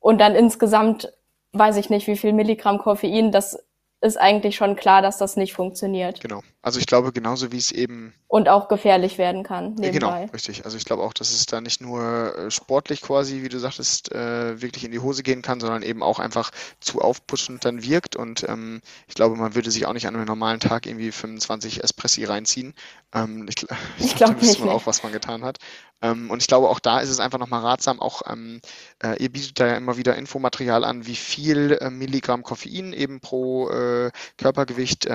[0.00, 1.12] und dann insgesamt
[1.52, 3.64] weiß ich nicht, wie viel Milligramm Koffein, das
[4.00, 6.20] ist eigentlich schon klar, dass das nicht funktioniert.
[6.20, 6.42] Genau.
[6.62, 8.12] Also ich glaube, genauso wie es eben.
[8.28, 9.74] Und auch gefährlich werden kann.
[9.76, 9.90] Nebenbei.
[9.90, 10.66] Genau, richtig.
[10.66, 14.12] Also ich glaube auch, dass es da nicht nur äh, sportlich quasi, wie du sagtest,
[14.12, 18.14] äh, wirklich in die Hose gehen kann, sondern eben auch einfach zu aufpushend dann wirkt.
[18.14, 21.82] Und ähm, ich glaube, man würde sich auch nicht an einem normalen Tag irgendwie 25
[21.82, 22.74] Espressi reinziehen.
[23.14, 23.62] Ähm, ich,
[23.98, 25.58] ich, ich glaube, da wüsste man auch, was man getan hat.
[26.02, 28.60] Ähm, und ich glaube, auch da ist es einfach nochmal ratsam, auch ähm,
[29.02, 33.20] äh, ihr bietet da ja immer wieder Infomaterial an, wie viel äh, Milligramm Koffein eben
[33.20, 35.08] pro äh, Körpergewicht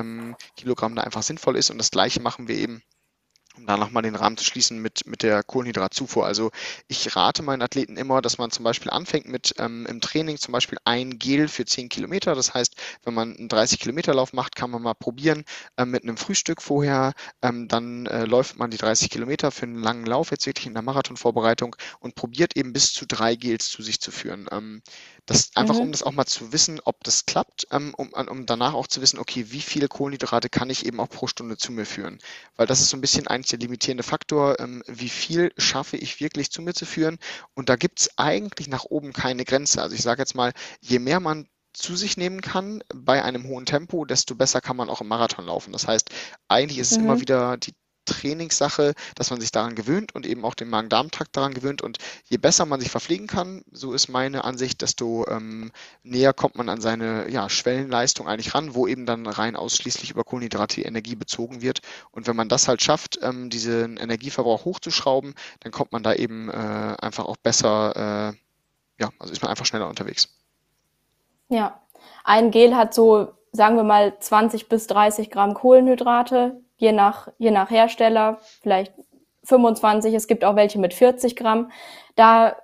[0.55, 1.69] Kilogramm da einfach sinnvoll ist.
[1.69, 2.81] Und das gleiche machen wir eben
[3.57, 6.25] um da nochmal den Rahmen zu schließen mit, mit der Kohlenhydratzufuhr.
[6.25, 6.51] Also
[6.87, 10.51] ich rate meinen Athleten immer, dass man zum Beispiel anfängt mit ähm, im Training zum
[10.51, 12.35] Beispiel ein Gel für 10 Kilometer.
[12.35, 15.45] Das heißt, wenn man einen 30 Kilometer Lauf macht, kann man mal probieren
[15.77, 17.13] ähm, mit einem Frühstück vorher.
[17.41, 20.73] Ähm, dann äh, läuft man die 30 Kilometer für einen langen Lauf, jetzt wirklich in
[20.73, 24.47] der Marathonvorbereitung und probiert eben bis zu drei Gels zu sich zu führen.
[24.51, 24.81] Ähm,
[25.25, 25.81] das einfach, mhm.
[25.81, 29.01] um das auch mal zu wissen, ob das klappt, ähm, um, um danach auch zu
[29.01, 32.19] wissen, okay, wie viele Kohlenhydrate kann ich eben auch pro Stunde zu mir führen.
[32.55, 36.19] Weil das ist so ein bisschen eigentlich der limitierende Faktor, ähm, wie viel schaffe ich
[36.19, 37.17] wirklich zu mir zu führen.
[37.53, 39.81] Und da gibt es eigentlich nach oben keine Grenze.
[39.81, 43.65] Also ich sage jetzt mal, je mehr man zu sich nehmen kann bei einem hohen
[43.65, 45.73] Tempo, desto besser kann man auch im Marathon laufen.
[45.73, 46.09] Das heißt,
[46.47, 47.03] eigentlich ist es mhm.
[47.03, 47.73] immer wieder die
[48.05, 51.81] Trainingssache, dass man sich daran gewöhnt und eben auch den Magen-Darm-Trakt daran gewöhnt.
[51.81, 55.71] Und je besser man sich verpflegen kann, so ist meine Ansicht, desto ähm,
[56.03, 60.23] näher kommt man an seine ja, Schwellenleistung eigentlich ran, wo eben dann rein ausschließlich über
[60.23, 61.81] Kohlenhydrate Energie bezogen wird.
[62.11, 66.49] Und wenn man das halt schafft, ähm, diesen Energieverbrauch hochzuschrauben, dann kommt man da eben
[66.49, 70.29] äh, einfach auch besser, äh, ja, also ist man einfach schneller unterwegs.
[71.49, 71.81] Ja,
[72.23, 77.51] ein Gel hat so, sagen wir mal, 20 bis 30 Gramm Kohlenhydrate je nach, je
[77.51, 78.93] nach Hersteller, vielleicht
[79.43, 81.71] 25, es gibt auch welche mit 40 Gramm.
[82.15, 82.55] Da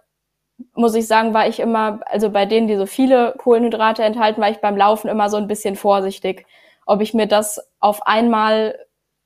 [0.74, 4.50] muss ich sagen, war ich immer, also bei denen, die so viele Kohlenhydrate enthalten, war
[4.50, 6.45] ich beim Laufen immer so ein bisschen vorsichtig,
[6.86, 8.78] ob ich mir das auf einmal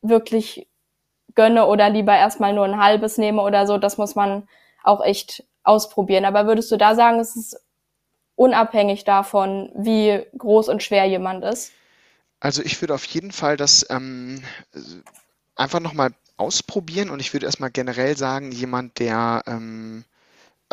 [0.01, 0.67] wirklich
[1.35, 4.47] gönne oder lieber erstmal nur ein halbes nehme oder so, das muss man
[4.83, 6.25] auch echt ausprobieren.
[6.25, 7.59] Aber würdest du da sagen, es ist
[8.35, 11.73] unabhängig davon, wie groß und schwer jemand ist?
[12.45, 14.39] Also ich würde auf jeden Fall das ähm,
[15.55, 20.05] einfach nochmal ausprobieren und ich würde erstmal generell sagen, jemand, der ähm,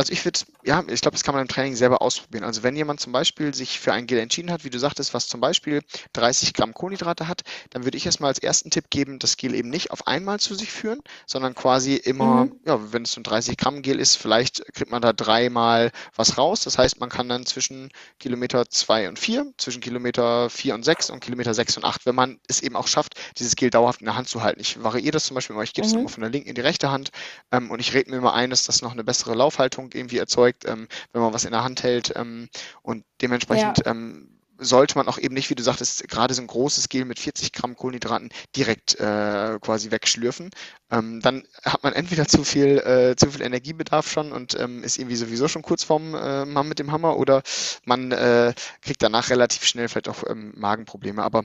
[0.03, 2.43] also ich würde, ja, ich glaube, das kann man im Training selber ausprobieren.
[2.43, 5.29] Also wenn jemand zum Beispiel sich für ein Gel entschieden hat, wie du sagtest, was
[5.29, 5.81] zum Beispiel
[6.15, 9.71] 30 Gramm Kohlenhydrate hat, dann würde ich erstmal als ersten Tipp geben, das Gel eben
[9.71, 12.61] nicht auf einmal zu sich führen, sondern quasi immer, mhm.
[12.67, 16.37] ja, wenn es so ein 30 Gramm Gel ist, vielleicht kriegt man da dreimal was
[16.37, 16.62] raus.
[16.65, 21.11] Das heißt, man kann dann zwischen Kilometer zwei und vier, zwischen Kilometer vier und sechs
[21.11, 24.07] und Kilometer sechs und acht, wenn man es eben auch schafft, dieses Gel dauerhaft in
[24.07, 24.61] der Hand zu halten.
[24.61, 26.01] Ich variiere das zum Beispiel immer, ich gebe es mhm.
[26.01, 27.12] immer von der linken in die rechte Hand
[27.53, 30.64] ähm, und ich rede mir immer ein, dass das noch eine bessere Laufhaltung irgendwie erzeugt,
[30.66, 32.12] ähm, wenn man was in der Hand hält.
[32.16, 32.48] Ähm,
[32.83, 33.90] und dementsprechend ja.
[33.90, 34.33] ähm,
[34.64, 37.52] sollte man auch eben nicht, wie du sagtest, gerade so ein großes Gel mit 40
[37.52, 40.50] Gramm Kohlenhydraten direkt äh, quasi wegschlürfen.
[40.90, 44.98] Ähm, dann hat man entweder zu viel, äh, zu viel Energiebedarf schon und ähm, ist
[44.98, 47.42] irgendwie sowieso schon kurz vorm äh, Mann mit dem Hammer oder
[47.85, 51.22] man äh, kriegt danach relativ schnell vielleicht auch ähm, Magenprobleme.
[51.22, 51.44] Aber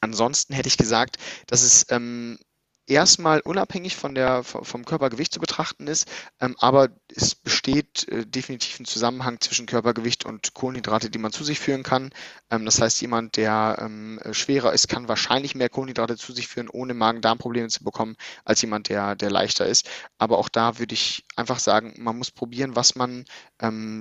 [0.00, 2.38] ansonsten hätte ich gesagt, dass es ähm,
[2.86, 6.08] erstmal unabhängig von der, vom Körpergewicht zu betrachten ist,
[6.40, 11.44] ähm, aber es besteht äh, definitiv ein Zusammenhang zwischen Körpergewicht und Kohlenhydrate, die man zu
[11.44, 12.10] sich führen kann.
[12.50, 16.68] Ähm, das heißt, jemand, der ähm, schwerer ist, kann wahrscheinlich mehr Kohlenhydrate zu sich führen,
[16.68, 19.88] ohne Magen-Darm-Probleme zu bekommen, als jemand, der, der leichter ist.
[20.18, 23.24] Aber auch da würde ich einfach sagen, man muss probieren, was man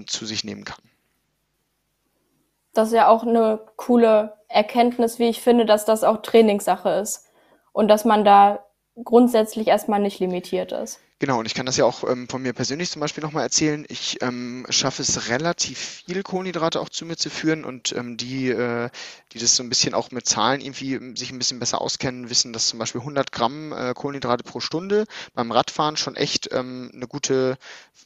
[0.07, 0.81] zu sich nehmen kann.
[2.73, 7.25] Das ist ja auch eine coole Erkenntnis, wie ich finde, dass das auch Trainingssache ist
[7.71, 8.64] und dass man da
[9.03, 10.99] grundsätzlich erstmal nicht limitiert ist.
[11.19, 13.85] Genau, und ich kann das ja auch ähm, von mir persönlich zum Beispiel nochmal erzählen.
[13.87, 18.49] Ich ähm, schaffe es relativ viel Kohlenhydrate auch zu mir zu führen und ähm, die,
[18.49, 18.89] äh,
[19.31, 22.29] die das so ein bisschen auch mit Zahlen irgendwie ähm, sich ein bisschen besser auskennen,
[22.29, 26.91] wissen, dass zum Beispiel 100 Gramm äh, Kohlenhydrate pro Stunde beim Radfahren schon echt ähm,
[26.93, 27.57] eine gute,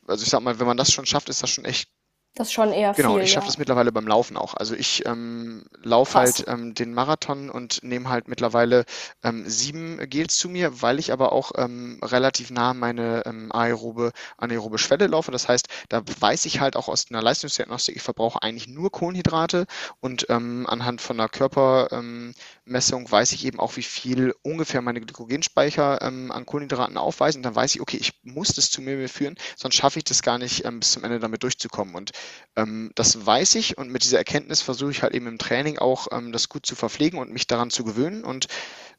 [0.06, 1.90] also ich sag mal, wenn man das schon schafft, ist das schon echt
[2.36, 3.04] das ist schon eher genau, viel.
[3.04, 3.52] Genau, ich schaffe ja.
[3.52, 4.54] das mittlerweile beim Laufen auch.
[4.54, 8.86] Also ich ähm, laufe halt ähm, den Marathon und nehme halt mittlerweile
[9.24, 14.12] ähm, sieben Gels zu mir, weil ich aber auch ähm, relativ nah meine ähm, aerobe,
[14.38, 15.32] anaerobe Schwelle laufe.
[15.32, 19.66] Das heißt, da weiß ich halt auch aus einer Leistungsdiagnostik, ich verbrauche eigentlich nur Kohlenhydrate
[20.00, 26.02] und ähm, anhand von einer Körpermessung weiß ich eben auch, wie viel ungefähr meine Glykogenspeicher
[26.02, 27.40] ähm, an Kohlenhydraten aufweisen.
[27.40, 30.22] Und dann weiß ich, okay, ich muss das zu mir führen, sonst schaffe ich das
[30.22, 31.96] gar nicht, ähm, bis zum Ende damit durchzukommen.
[31.96, 32.12] Und
[32.56, 36.08] ähm, das weiß ich und mit dieser Erkenntnis versuche ich halt eben im Training auch
[36.12, 38.24] ähm, das gut zu verpflegen und mich daran zu gewöhnen.
[38.24, 38.48] Und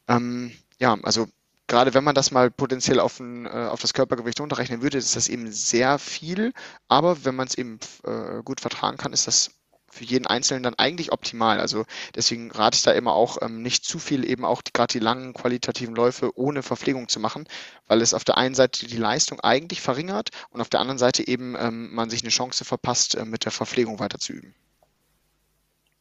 [0.09, 1.29] ähm, ja, also
[1.67, 5.17] gerade wenn man das mal potenziell auf, ein, äh, auf das Körpergewicht runterrechnen würde, ist
[5.17, 6.53] das eben sehr viel.
[6.89, 9.53] Aber wenn man es eben äh, gut vertragen kann, ist das
[9.91, 11.61] für jeden Einzelnen dann eigentlich optimal.
[11.61, 14.99] Also deswegen rate ich da immer auch ähm, nicht zu viel eben auch gerade die
[14.99, 17.49] langen qualitativen Läufe ohne Verpflegung zu machen,
[17.87, 21.27] weil es auf der einen Seite die Leistung eigentlich verringert und auf der anderen Seite
[21.27, 24.55] eben ähm, man sich eine Chance verpasst, äh, mit der Verpflegung weiterzuüben.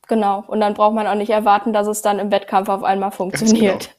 [0.07, 0.43] Genau.
[0.47, 3.91] Und dann braucht man auch nicht erwarten, dass es dann im Wettkampf auf einmal funktioniert.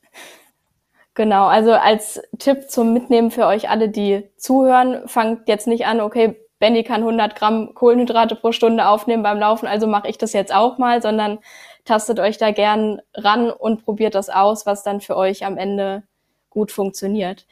[1.14, 1.44] Genau.
[1.46, 1.46] genau.
[1.46, 6.36] Also als Tipp zum Mitnehmen für euch alle, die zuhören, fangt jetzt nicht an, okay,
[6.60, 10.54] Benny kann 100 Gramm Kohlenhydrate pro Stunde aufnehmen beim Laufen, also mache ich das jetzt
[10.54, 11.38] auch mal, sondern
[11.84, 16.04] tastet euch da gern ran und probiert das aus, was dann für euch am Ende
[16.50, 17.46] gut funktioniert.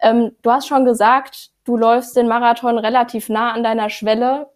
[0.00, 4.48] Ähm, du hast schon gesagt, du läufst den Marathon relativ nah an deiner Schwelle.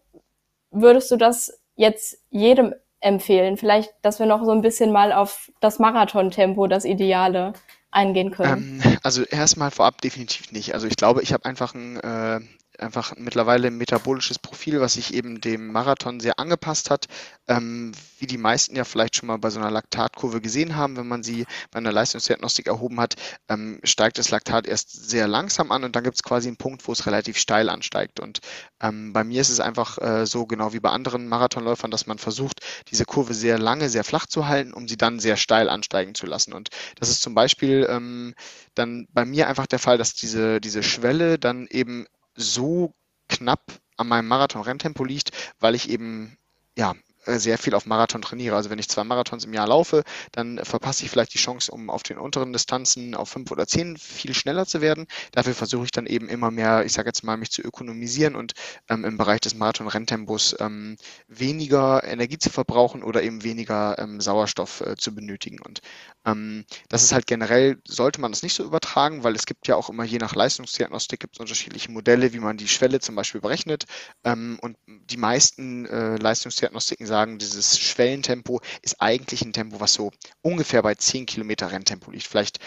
[0.71, 3.57] Würdest du das jetzt jedem empfehlen?
[3.57, 7.53] Vielleicht, dass wir noch so ein bisschen mal auf das Marathontempo, das Ideale
[7.91, 8.81] eingehen können.
[8.83, 10.73] Ähm, also erstmal vorab definitiv nicht.
[10.73, 12.39] Also ich glaube, ich habe einfach ein äh,
[12.81, 17.07] einfach mittlerweile ein metabolisches Profil, was sich eben dem Marathon sehr angepasst hat,
[17.47, 21.07] ähm, wie die meisten ja vielleicht schon mal bei so einer Laktatkurve gesehen haben, wenn
[21.07, 23.15] man sie bei einer Leistungsdiagnostik erhoben hat,
[23.47, 26.87] ähm, steigt das Laktat erst sehr langsam an und dann gibt es quasi einen Punkt,
[26.87, 28.19] wo es relativ steil ansteigt.
[28.19, 28.39] Und
[28.81, 32.17] ähm, bei mir ist es einfach äh, so, genau wie bei anderen Marathonläufern, dass man
[32.17, 36.15] versucht, diese Kurve sehr lange, sehr flach zu halten, um sie dann sehr steil ansteigen
[36.15, 36.53] zu lassen.
[36.53, 38.35] Und das ist zum Beispiel ähm,
[38.75, 42.05] dann bei mir einfach der Fall, dass diese, diese Schwelle dann eben
[42.39, 42.93] so
[43.27, 43.61] knapp
[43.97, 46.37] an meinem Marathon-Renntempo liegt, weil ich eben
[46.77, 46.95] ja
[47.37, 48.55] sehr viel auf Marathon trainiere.
[48.55, 51.89] Also wenn ich zwei Marathons im Jahr laufe, dann verpasse ich vielleicht die Chance, um
[51.89, 55.05] auf den unteren Distanzen auf fünf oder zehn viel schneller zu werden.
[55.31, 58.53] Dafür versuche ich dann eben immer mehr, ich sage jetzt mal, mich zu ökonomisieren und
[58.89, 64.81] ähm, im Bereich des Marathon-Renntempos ähm, weniger Energie zu verbrauchen oder eben weniger ähm, Sauerstoff
[64.81, 65.59] äh, zu benötigen.
[65.59, 65.81] Und
[66.25, 69.75] ähm, das ist halt generell, sollte man das nicht so übertragen, weil es gibt ja
[69.75, 73.41] auch immer je nach Leistungsdiagnostik gibt es unterschiedliche Modelle, wie man die Schwelle zum Beispiel
[73.41, 73.85] berechnet.
[74.23, 80.11] Ähm, und die meisten äh, Leistungsdiagnostiken sagen, dieses Schwellentempo ist eigentlich ein Tempo, was so
[80.41, 82.27] ungefähr bei 10 Kilometer Renntempo liegt.
[82.27, 82.59] Vielleicht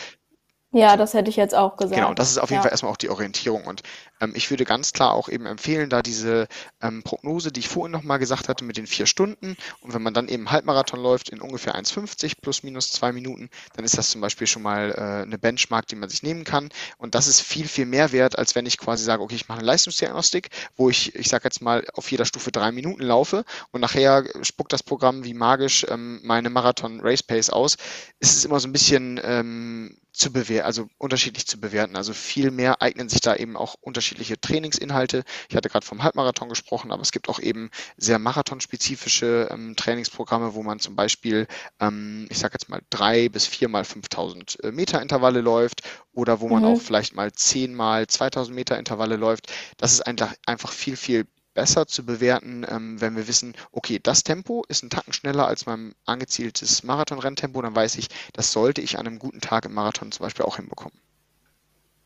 [0.75, 2.01] Ja, das hätte ich jetzt auch gesagt.
[2.01, 2.63] Genau, das ist auf jeden ja.
[2.63, 3.65] Fall erstmal auch die Orientierung.
[3.67, 3.83] Und
[4.21, 6.49] ähm, ich würde ganz klar auch eben empfehlen, da diese
[6.81, 10.15] ähm, Prognose, die ich vorhin nochmal gesagt hatte, mit den vier Stunden und wenn man
[10.15, 14.23] dann eben Halbmarathon läuft in ungefähr 1,50 plus minus zwei Minuten, dann ist das zum
[14.23, 16.71] Beispiel schon mal äh, eine Benchmark, die man sich nehmen kann.
[16.97, 19.59] Und das ist viel, viel mehr wert, als wenn ich quasi sage, okay, ich mache
[19.59, 23.83] eine Leistungsdiagnostik, wo ich, ich sage jetzt mal, auf jeder Stufe drei Minuten laufe und
[23.83, 27.77] nachher spuckt das Programm wie magisch ähm, meine Marathon-Race-Pace aus.
[28.21, 31.97] Ist es immer so ein bisschen ähm, zu bewerten, also unterschiedlich zu bewerten.
[31.97, 35.25] Also viel mehr eignen sich da eben auch unterschiedliche Trainingsinhalte.
[35.49, 40.55] Ich hatte gerade vom Halbmarathon gesprochen, aber es gibt auch eben sehr marathonspezifische ähm, Trainingsprogramme,
[40.55, 41.47] wo man zum Beispiel,
[41.81, 45.83] ähm, ich sage jetzt mal drei bis vier mal 5000 äh, Meter Intervalle läuft
[46.13, 46.65] oder wo man Mhm.
[46.65, 49.53] auch vielleicht mal zehn mal 2000 Meter Intervalle läuft.
[49.79, 54.25] Das ist einfach, einfach viel, viel besser zu bewerten, ähm, wenn wir wissen, okay, das
[54.25, 58.99] Tempo ist ein Tacken schneller als mein angezieltes Marathon-Renntempo, dann weiß ich, das sollte ich
[58.99, 60.99] an einem guten Tag im Marathon zum Beispiel auch hinbekommen.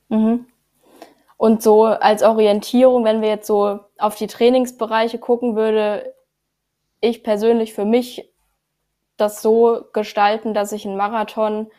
[0.08, 0.46] Mhm.
[1.36, 6.14] Und so als Orientierung, wenn wir jetzt so auf die Trainingsbereiche gucken, würde
[7.00, 8.32] ich persönlich für mich
[9.16, 11.70] das so gestalten, dass ich einen Marathon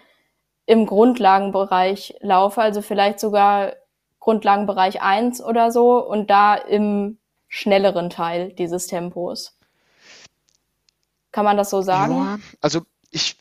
[0.65, 3.73] im Grundlagenbereich laufe, also vielleicht sogar
[4.19, 9.57] Grundlagenbereich 1 oder so und da im schnelleren Teil dieses Tempos.
[11.31, 12.13] Kann man das so sagen?
[12.13, 12.81] Ja, also
[13.11, 13.37] ich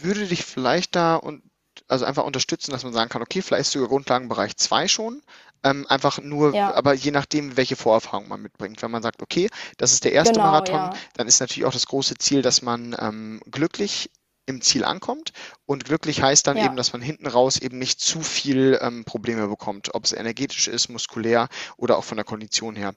[0.00, 1.42] würde dich vielleicht da und
[1.88, 5.22] also einfach unterstützen, dass man sagen kann, okay, vielleicht sogar Grundlagenbereich 2 schon.
[5.62, 6.74] Ähm, einfach nur, Ja.
[6.74, 8.82] aber je nachdem, welche Vorerfahrung man mitbringt.
[8.82, 10.90] Wenn man sagt, okay, das ist der erste Genau, Marathon, ja.
[11.14, 14.10] dann ist natürlich auch das große Ziel, dass man ähm, glücklich
[14.46, 15.32] im Ziel ankommt.
[15.64, 16.64] Und glücklich heißt dann Ja.
[16.66, 20.68] eben, dass man hinten raus eben nicht zu viel ähm, Probleme bekommt, ob es energetisch
[20.68, 22.94] ist, muskulär oder auch von der Kondition her.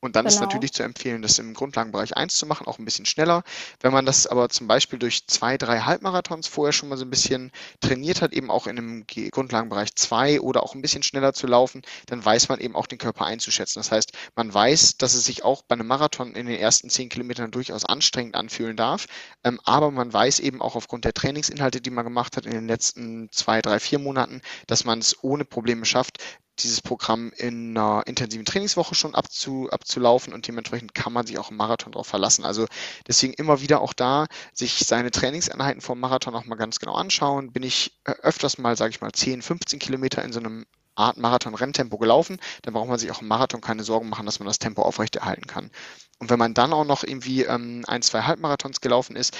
[0.00, 0.40] Und dann ist Genau.
[0.40, 3.42] natürlich zu empfehlen, das im Grundlagenbereich 1 zu machen, auch ein bisschen schneller.
[3.80, 7.10] Wenn man das aber zum Beispiel durch zwei, drei Halbmarathons vorher schon mal so ein
[7.10, 11.32] bisschen trainiert hat, eben auch in einem Ge- Grundlagenbereich 2 oder auch ein bisschen schneller
[11.32, 13.80] zu laufen, dann weiß man eben auch den Körper einzuschätzen.
[13.80, 17.08] Das heißt, man weiß, dass es sich auch bei einem Marathon in den ersten 10
[17.08, 19.06] Kilometern durchaus anstrengend anfühlen darf.
[19.44, 22.68] Ähm, aber man weiß eben auch aufgrund der Trainingsinhalte, die man gemacht hat in den
[22.68, 26.18] letzten zwei, drei, vier Monaten, dass man es ohne Probleme schafft,
[26.62, 31.50] dieses Programm in einer intensiven Trainingswoche schon abzu, abzulaufen und dementsprechend kann man sich auch
[31.50, 32.44] im Marathon darauf verlassen.
[32.44, 32.66] Also
[33.06, 37.52] deswegen immer wieder auch da sich seine Trainingseinheiten vom Marathon auch mal ganz genau anschauen.
[37.52, 40.66] Bin ich äh, öfters mal, sage ich mal, 10, 15 Kilometer in so einem
[40.98, 44.48] Art Marathon-Renntempo gelaufen, dann braucht man sich auch im Marathon keine Sorgen machen, dass man
[44.48, 45.70] das Tempo aufrechterhalten kann.
[46.18, 49.36] Und wenn man dann auch noch irgendwie ähm, ein, zwei Halbmarathons gelaufen ist,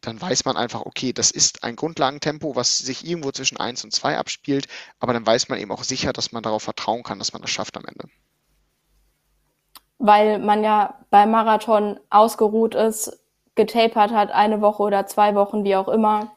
[0.00, 3.92] dann weiß man einfach, okay, das ist ein Grundlagentempo, was sich irgendwo zwischen 1 und
[3.92, 4.66] 2 abspielt,
[5.00, 7.50] aber dann weiß man eben auch sicher, dass man darauf vertrauen kann, dass man das
[7.50, 8.08] schafft am Ende.
[9.98, 13.18] weil man ja beim Marathon ausgeruht ist,
[13.56, 16.36] getapert hat, eine Woche oder zwei Wochen, wie auch immer,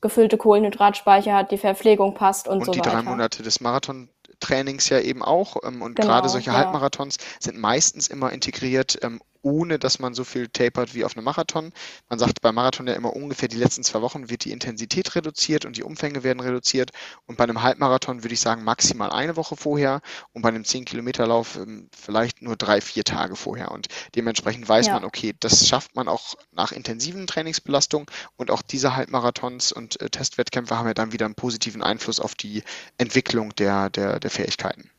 [0.00, 2.90] gefüllte Kohlenhydratspeicher hat, die Verpflegung passt und, Und so die weiter.
[2.90, 5.56] drei Monate des Marathontrainings ja eben auch.
[5.62, 6.56] Ähm, und Genau, gerade solche ja.
[6.56, 11.24] Halbmarathons sind meistens immer integriert, ähm, ohne dass man so viel tapert wie auf einem
[11.24, 11.72] Marathon.
[12.08, 15.64] Man sagt beim Marathon ja immer ungefähr die letzten zwei Wochen wird die Intensität reduziert
[15.64, 16.90] und die Umfänge werden reduziert.
[17.26, 20.00] Und bei einem Halbmarathon würde ich sagen maximal eine Woche vorher
[20.32, 23.70] und bei einem 10-Kilometer-Lauf ähm, vielleicht nur drei, vier Tage vorher.
[23.72, 24.94] Und dementsprechend weiß Ja.
[24.94, 30.08] man, okay, das schafft man auch nach intensiven Trainingsbelastungen und auch diese Halbmarathons und äh,
[30.10, 32.62] Testwettkämpfe haben ja dann wieder einen positiven Einfluss auf die
[32.98, 34.90] Entwicklung der, der, der Fähigkeiten.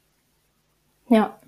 [1.10, 1.40] Ja.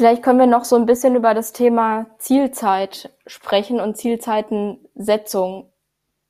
[0.00, 5.70] Vielleicht können wir noch so ein bisschen über das Thema Zielzeit sprechen und Zielzeitensetzung.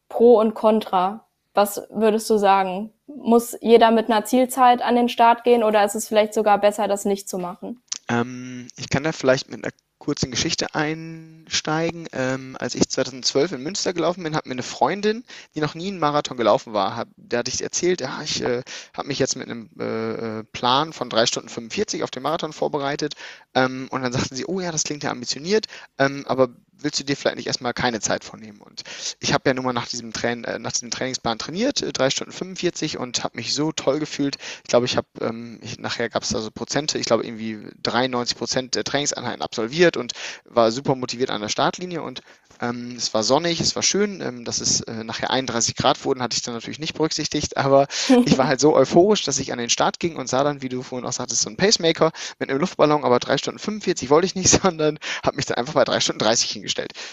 [0.09, 1.29] Pro und Contra.
[1.55, 2.93] Was würdest du sagen?
[3.07, 6.89] Muss jeder mit einer Zielzeit an den Start gehen oder ist es vielleicht sogar besser,
[6.89, 7.81] das nicht zu machen?
[8.11, 12.09] Ähm, ich kann da vielleicht mit einer kurzen Geschichte einsteigen.
[12.13, 15.89] Ähm, als ich 2012 in Münster gelaufen bin, hat mir eine Freundin, die noch nie
[15.89, 18.63] einen Marathon gelaufen war, hab, der hatte ich erzählt, ja, ich äh,
[18.95, 22.53] habe mich jetzt mit einem äh, äh, Plan von drei Stunden 45 auf den Marathon
[22.53, 23.15] vorbereitet.
[23.55, 25.67] Ähm, und dann sagte sie, oh ja, das klingt ja ambitioniert,
[25.99, 26.49] ähm, aber
[26.83, 28.61] willst du dir vielleicht nicht erstmal keine Zeit vornehmen?
[28.61, 28.83] Und
[29.21, 32.11] ich habe ja nun mal nach diesem, Train äh, nach diesem Trainingsplan trainiert, äh, drei
[32.11, 34.37] Stunden 45 und habe mich so toll gefühlt.
[34.63, 38.37] Ich glaube, ich habe, ähm, nachher gab es da so Prozente, ich glaube irgendwie 93
[38.37, 40.13] Prozent der Trainingseinheiten absolviert und
[40.45, 42.23] war super motiviert an der Startlinie und
[42.61, 46.23] ähm, es war sonnig, es war schön, ähm, dass es äh, nachher 31 Grad wurden,
[46.23, 47.87] hatte ich dann natürlich nicht berücksichtigt, aber
[48.27, 50.69] ich war halt so euphorisch, dass ich an den Start ging und sah dann, wie
[50.69, 54.27] du vorhin auch sagtest, so ein Pacemaker mit einem Luftballon, aber drei Stunden 45 wollte
[54.27, 56.70] ich nicht, sondern habe mich dann einfach bei drei Stunden 30 hingestellt.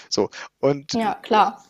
[0.10, 0.30] So
[0.60, 1.64] und Ja, klar.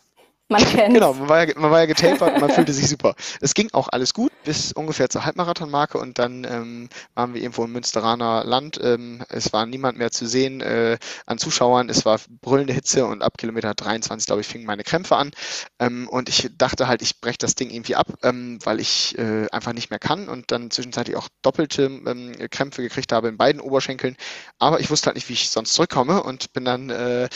[0.50, 0.94] Man kennt.
[0.94, 3.14] Genau, man war ja, man war ja getapert und man fühlte sich super.
[3.40, 7.64] Es ging auch alles gut bis ungefähr zur Halbmarathonmarke und dann ähm, waren wir irgendwo
[7.64, 8.80] im Münsteraner Land.
[8.82, 11.90] Ähm, es war niemand mehr zu sehen äh, an Zuschauern.
[11.90, 15.32] Es war brüllende Hitze und ab Kilometer 23, glaube ich, fingen meine Krämpfe an.
[15.78, 19.46] Ähm, und ich dachte halt, ich breche das Ding irgendwie ab, ähm, weil ich äh,
[19.52, 23.60] einfach nicht mehr kann und dann zwischenzeitlich auch doppelte ähm, Krämpfe gekriegt habe in beiden
[23.60, 24.16] Oberschenkeln.
[24.58, 27.28] Aber ich wusste halt nicht, wie ich sonst zurückkomme und bin dann äh,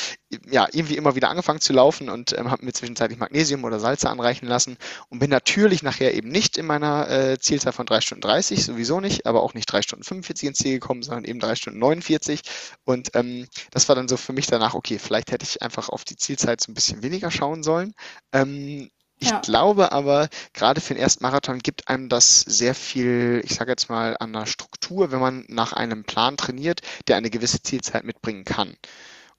[0.51, 4.11] ja irgendwie immer wieder angefangen zu laufen und ähm, habe mir zwischenzeitlich Magnesium oder Salze
[4.11, 4.77] anreichen lassen
[5.09, 9.01] und bin natürlich nachher eben nicht in meiner äh, Zielzeit von 3 Stunden 30, sowieso
[9.01, 12.43] nicht, aber auch nicht 3 Stunden 45 ins Ziel gekommen, sondern eben 3 Stunden 49
[12.85, 16.05] und ähm, das war dann so für mich danach, okay, vielleicht hätte ich einfach auf
[16.05, 17.95] die Zielzeit so ein bisschen weniger schauen sollen.
[18.33, 18.91] Ähm,
[19.23, 19.39] ich ja.
[19.39, 23.89] glaube aber, gerade für den ersten Marathon gibt einem das sehr viel, ich sage jetzt
[23.89, 28.45] mal, an der Struktur, wenn man nach einem Plan trainiert, der eine gewisse Zielzeit mitbringen
[28.45, 28.75] kann.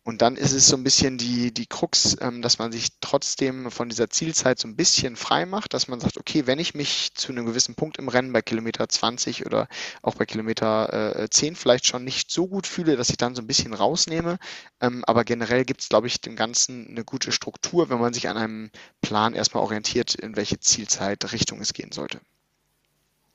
[0.06, 3.72] Und dann ist es so ein bisschen die, die Krux, ähm, dass man sich trotzdem
[3.72, 7.14] von dieser Zielzeit so ein bisschen frei macht, dass man sagt, okay, wenn ich mich
[7.14, 9.70] zu einem gewissen Punkt im Rennen bei Kilometer 20 oder
[10.02, 13.42] auch bei Kilometer äh, 10 vielleicht schon nicht so gut fühle, dass ich dann so
[13.42, 14.40] ein bisschen rausnehme.
[14.82, 18.28] Ähm, aber generell gibt es, glaube ich, dem Ganzen eine gute Struktur, wenn man sich
[18.28, 22.20] an einem Plan erstmal orientiert, in welche Zielzeitrichtung es gehen sollte.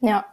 [0.01, 0.27] Ja,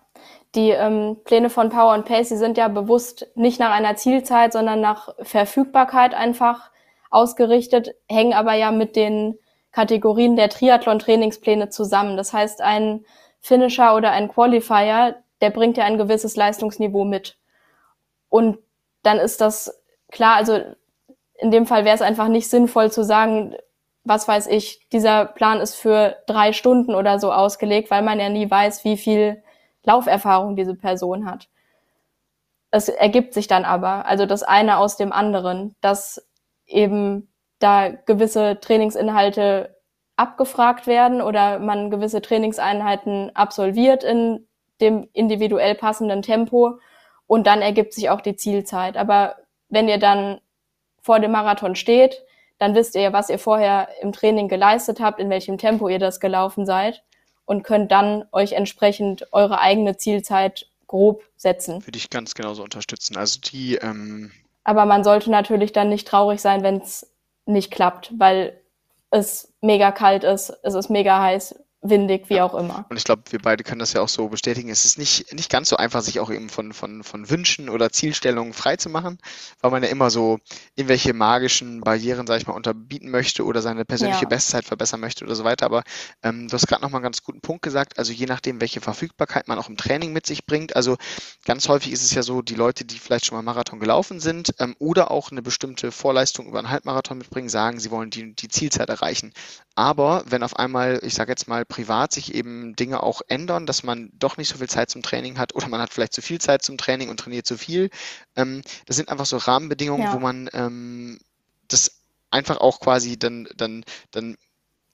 [0.56, 4.54] die ähm, Pläne von Power and Pace, die sind ja bewusst nicht nach einer Zielzeit,
[4.54, 6.72] sondern nach Verfügbarkeit einfach
[7.10, 9.38] ausgerichtet, hängen aber ja mit den
[9.72, 12.18] Kategorien der Triathlon-Trainingspläne zusammen.
[12.18, 13.06] Das heißt, ein
[13.40, 17.38] Finisher oder ein Qualifier, der bringt ja ein gewisses Leistungsniveau mit.
[18.30, 18.58] Und
[19.04, 20.60] dann ist das klar, also
[21.38, 23.56] in dem Fall wäre es einfach nicht sinnvoll zu sagen,
[24.04, 28.30] was weiß ich, dieser Plan ist für drei Stunden oder so ausgelegt, weil man ja
[28.30, 29.44] nie weiß, wie viel
[29.86, 31.48] Lauferfahrung diese Person hat.
[32.72, 36.28] Es ergibt sich dann aber, also das eine aus dem anderen, dass
[36.66, 39.76] eben da gewisse Trainingsinhalte
[40.18, 44.48] abgefragt werden oder man gewisse Trainingseinheiten absolviert in
[44.82, 46.80] dem individuell passenden Tempo
[47.28, 48.98] und dann ergibt sich auch die Zielzeit.
[48.98, 49.38] Aber
[49.70, 50.42] wenn ihr dann
[51.02, 52.24] vor dem Marathon steht,
[52.58, 56.20] dann wisst ihr, was ihr vorher im Training geleistet habt, in welchem Tempo ihr das
[56.20, 57.04] gelaufen seid
[57.46, 61.86] und könnt dann euch entsprechend eure eigene Zielzeit grob setzen.
[61.86, 63.18] Würde ich ganz genauso unterstützen.
[63.18, 63.76] Also die.
[63.76, 64.32] Ähm
[64.64, 67.12] Aber man sollte natürlich dann nicht traurig sein, wenn es
[67.46, 68.60] nicht klappt, weil
[69.12, 71.56] es mega kalt ist, es ist mega heiß,
[71.90, 72.46] windig, wie ja.
[72.46, 72.86] auch immer.
[72.90, 74.70] Und ich glaube, wir beide können das ja auch so bestätigen.
[74.70, 77.92] Es ist nicht, nicht ganz so einfach, sich auch eben von, von, von Wünschen oder
[77.92, 79.18] Zielstellungen frei zu machen,
[79.62, 80.40] weil man ja immer so
[80.76, 84.30] irgendwelche magischen Barrieren, sage ich mal, unterbieten möchte oder seine persönliche ja.
[84.30, 85.66] Bestzeit verbessern möchte oder so weiter.
[85.66, 85.84] Aber
[86.24, 87.98] ähm, du hast gerade nochmal einen ganz guten Punkt gesagt.
[87.98, 90.76] Also je nachdem, welche Verfügbarkeit man auch im Training mit sich bringt.
[90.76, 90.98] Also
[91.46, 94.54] ganz häufig ist es ja so, die Leute, die vielleicht schon mal Marathon gelaufen sind
[94.60, 98.48] ähm, oder auch eine bestimmte Vorleistung über einen Halbmarathon mitbringen, sagen, sie wollen die, die
[98.48, 99.34] Zielzeit erreichen.
[99.76, 103.84] Aber wenn auf einmal, ich sage jetzt mal, privat sich eben Dinge auch ändern, dass
[103.84, 106.40] man doch nicht so viel Zeit zum Training hat oder man hat vielleicht zu viel
[106.40, 107.90] Zeit zum Training und trainiert zu viel.
[108.38, 110.14] Ähm, das sind einfach so Rahmenbedingungen, ja.
[110.14, 111.20] wo man ähm,
[111.68, 112.00] das
[112.32, 114.38] einfach auch quasi dann, dann, dann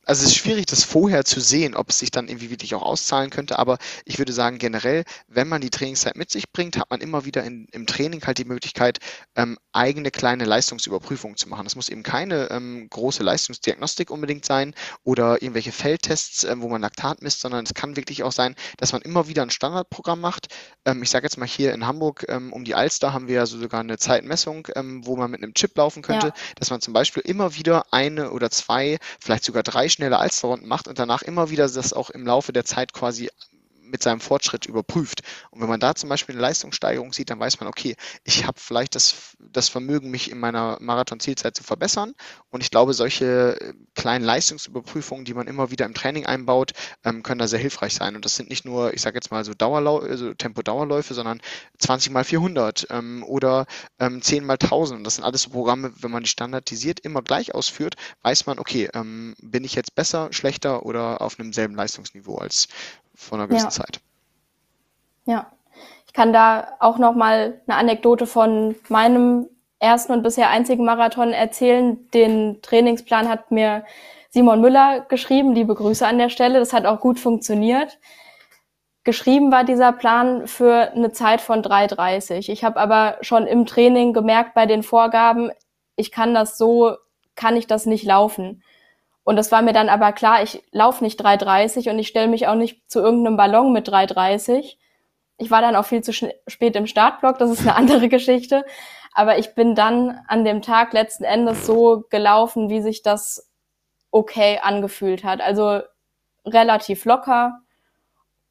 [0.06, 2.82] also es ist schwierig, das vorher zu sehen, ob es sich dann irgendwie wirklich auch
[2.82, 6.89] auszahlen könnte, aber ich würde sagen, generell, wenn man die Trainingszeit mit sich bringt, hat
[6.89, 8.99] man immer wieder in, im Training halt die Möglichkeit,
[9.36, 11.66] ähm, eigene kleine Leistungsüberprüfungen zu machen.
[11.66, 14.74] Das muss eben keine ähm, große Leistungsdiagnostik unbedingt sein
[15.04, 18.93] oder irgendwelche Feldtests, ähm, wo man Laktat misst, sondern es kann wirklich auch sein, dass
[18.93, 20.47] man immer wieder ein Standardprogramm macht.
[20.86, 23.45] Ähm, ich sage jetzt mal hier in Hamburg ähm, um die Alster haben wir ja
[23.45, 26.34] so sogar eine Zeitmessung, ähm, wo man mit einem Chip laufen könnte, ja.
[26.56, 30.88] dass man zum Beispiel immer wieder eine oder zwei, vielleicht sogar drei schnelle Alsterrunden macht
[30.88, 33.30] und danach immer wieder das auch im Laufe der Zeit quasi
[33.92, 35.22] mit seinem Fortschritt überprüft.
[35.52, 38.60] Und wenn man da zum Beispiel eine Leistungssteigerung sieht, dann weiß man, okay, ich habe
[38.60, 42.14] vielleicht das, das Vermögen, mich in meiner Marathon-Zielzeit zu verbessern.
[42.50, 46.72] Und ich glaube, solche äh, kleinen Leistungsüberprüfungen, die man immer wieder im Training einbaut,
[47.04, 48.16] ähm, können da sehr hilfreich sein.
[48.16, 51.42] Und das sind nicht nur, ich sage jetzt mal so Dauerlau also Tempo-Dauerläufe, sondern
[51.80, 53.66] 20 mal 400 ähm, oder
[54.00, 55.06] ähm, 10 mal 1000.
[55.06, 58.89] Das sind alles so Programme, wenn man die standardisiert immer gleich ausführt, weiß man, okay,
[58.94, 62.68] ähm, bin ich jetzt besser, schlechter oder auf einem selben Leistungsniveau als
[63.22, 63.69] vor einer gewissen ja.
[63.69, 64.01] Zeit.
[65.26, 65.51] Ja,
[66.07, 69.47] ich kann da auch noch mal eine Anekdote von meinem
[69.80, 72.09] ersten und bisher einzigen Marathon erzählen.
[72.11, 73.86] Den Trainingsplan hat mir
[74.30, 75.53] Simon Müller geschrieben.
[75.53, 76.59] Liebe Grüße an der Stelle.
[76.59, 77.99] Das hat auch gut funktioniert.
[79.03, 82.51] Geschrieben war dieser Plan für eine Zeit von 3,30.
[82.51, 85.51] Ich habe aber schon im Training gemerkt bei den Vorgaben,
[85.95, 86.95] ich kann das so,
[87.36, 88.63] kann ich das nicht laufen.
[89.24, 92.47] Und das war mir dann aber klar, ich laufe nicht 3,30 und ich stelle mich
[92.47, 94.78] auch nicht zu irgendeinem Ballon mit 3,30.
[95.38, 98.65] Ich war dann auch viel zu spät im Startblock, das ist eine andere Geschichte.
[99.13, 103.51] Aber ich bin dann an dem Tag letzten Endes so gelaufen, wie sich das
[104.09, 105.41] okay angefühlt hat.
[105.41, 105.82] Also
[106.45, 107.59] relativ locker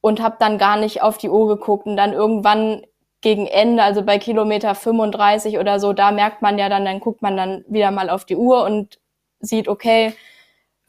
[0.01, 2.83] und habe dann gar nicht auf die Uhr geguckt und dann irgendwann
[3.21, 7.21] gegen Ende, also bei Kilometer 35 oder so, da merkt man ja dann, dann guckt
[7.21, 8.99] man dann wieder mal auf die Uhr und
[9.41, 10.15] sieht, okay,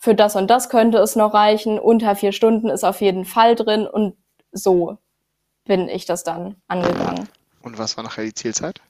[0.02, 3.56] für das und das könnte es noch reichen, unter vier Stunden ist auf jeden Fall
[3.56, 4.16] drin und
[4.52, 4.97] so
[5.66, 7.30] bin ich das dann angegangen.
[7.62, 8.82] Und was war nachher die Zielzeit?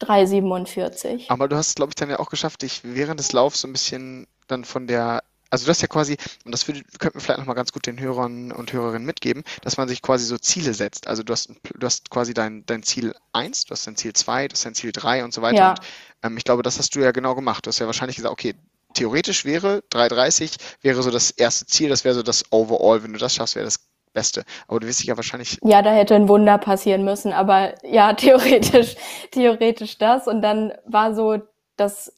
[0.00, 1.24] 3,47.
[1.28, 3.68] Aber du hast es, glaube ich, dann ja auch geschafft, dich während des Laufs so
[3.68, 7.20] ein bisschen dann von der also du hast ja quasi, und das würde, könnten wir
[7.20, 10.74] vielleicht nochmal ganz gut den Hörern und Hörerinnen mitgeben, dass man sich quasi so Ziele
[10.74, 11.08] setzt.
[11.08, 14.46] Also du hast, du hast quasi dein, dein Ziel 1, du hast dein Ziel 2,
[14.46, 15.56] du hast dein Ziel 3 und so weiter.
[15.56, 15.70] Ja.
[15.70, 15.80] Und
[16.22, 17.66] ähm, ich glaube, das hast du ja genau gemacht.
[17.66, 18.54] Du hast ja wahrscheinlich gesagt, okay,
[18.94, 23.02] theoretisch wäre 3,30 wäre so das erste Ziel, das wäre so das Overall.
[23.02, 23.78] Wenn du das schaffst, wäre das
[24.12, 24.44] Beste.
[24.66, 25.58] Aber du wirst dich ja wahrscheinlich.
[25.62, 28.96] Ja, da hätte ein Wunder passieren müssen, aber ja, theoretisch,
[29.30, 30.26] theoretisch das.
[30.26, 31.38] Und dann war so
[31.76, 32.12] das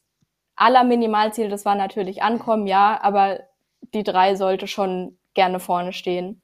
[0.57, 3.41] aller Minimalziel, das war natürlich ankommen, ja, aber
[3.95, 6.41] die drei sollte schon gerne vorne stehen.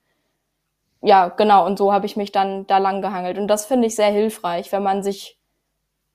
[1.01, 1.64] Ja, genau.
[1.64, 3.39] Und so habe ich mich dann da lang gehangelt.
[3.39, 5.39] Und das finde ich sehr hilfreich, wenn man sich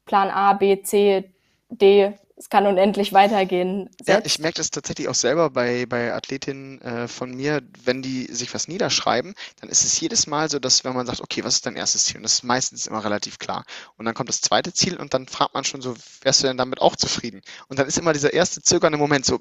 [0.06, 1.34] Plan A, B, C,
[1.70, 3.90] D es kann unendlich weitergehen.
[4.00, 4.10] Setzt.
[4.10, 8.26] Ja, ich merke das tatsächlich auch selber bei, bei Athletinnen äh, von mir, wenn die
[8.26, 11.56] sich was niederschreiben, dann ist es jedes Mal so, dass wenn man sagt, okay, was
[11.56, 12.18] ist dein erstes Ziel?
[12.18, 13.66] Und das ist meistens immer relativ klar.
[13.98, 16.58] Und dann kommt das zweite Ziel und dann fragt man schon so, wärst du denn
[16.58, 17.42] damit auch zufrieden?
[17.68, 19.40] Und dann ist immer dieser erste zögernde Moment so,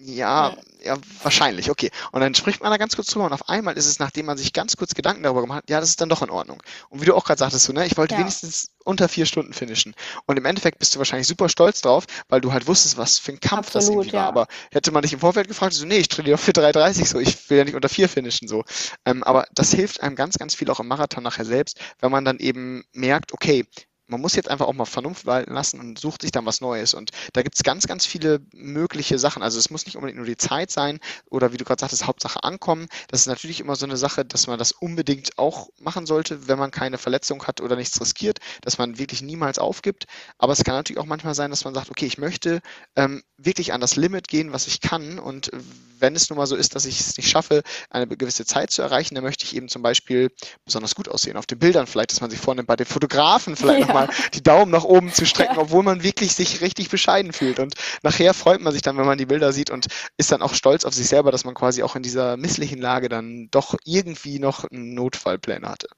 [0.00, 1.90] ja, ja, wahrscheinlich, okay.
[2.12, 4.38] Und dann spricht man da ganz kurz drüber und auf einmal ist es, nachdem man
[4.38, 6.62] sich ganz kurz Gedanken darüber gemacht hat, ja, das ist dann doch in Ordnung.
[6.88, 8.20] Und wie du auch gerade sagtest, so, ne, ich wollte ja.
[8.20, 9.94] wenigstens unter vier Stunden finishen.
[10.26, 13.32] Und im Endeffekt bist du wahrscheinlich super stolz drauf, weil du halt wusstest, was für
[13.32, 14.22] ein Kampf Absolut, das irgendwie ja.
[14.22, 14.28] war.
[14.28, 17.18] Aber hätte man dich im Vorfeld gefragt, so, nee, ich trainiere doch für 3,30 so,
[17.18, 18.62] ich will ja nicht unter vier finishen, so.
[19.04, 22.24] Ähm, aber das hilft einem ganz, ganz viel auch im Marathon nachher selbst, wenn man
[22.24, 23.66] dann eben merkt, okay,
[24.08, 26.94] man muss jetzt einfach auch mal Vernunft walten lassen und sucht sich dann was Neues.
[26.94, 29.42] Und da gibt es ganz, ganz viele mögliche Sachen.
[29.42, 30.98] Also es muss nicht unbedingt nur die Zeit sein
[31.30, 32.88] oder wie du gerade sagtest, Hauptsache ankommen.
[33.08, 36.58] Das ist natürlich immer so eine Sache, dass man das unbedingt auch machen sollte, wenn
[36.58, 40.06] man keine Verletzung hat oder nichts riskiert, dass man wirklich niemals aufgibt.
[40.38, 42.60] Aber es kann natürlich auch manchmal sein, dass man sagt, okay, ich möchte
[42.96, 45.18] ähm, wirklich an das Limit gehen, was ich kann.
[45.18, 45.50] Und
[45.98, 48.82] wenn es nun mal so ist, dass ich es nicht schaffe, eine gewisse Zeit zu
[48.82, 50.30] erreichen, dann möchte ich eben zum Beispiel
[50.64, 53.80] besonders gut aussehen auf den Bildern, vielleicht, dass man sich vornimmt, bei den Fotografen vielleicht
[53.80, 53.86] ja.
[53.86, 53.97] nochmal
[54.34, 55.62] die Daumen nach oben zu strecken, ja.
[55.62, 57.58] obwohl man wirklich sich richtig bescheiden fühlt.
[57.58, 59.86] Und nachher freut man sich dann, wenn man die Bilder sieht und
[60.16, 63.08] ist dann auch stolz auf sich selber, dass man quasi auch in dieser misslichen Lage
[63.08, 65.88] dann doch irgendwie noch einen Notfallplan hatte.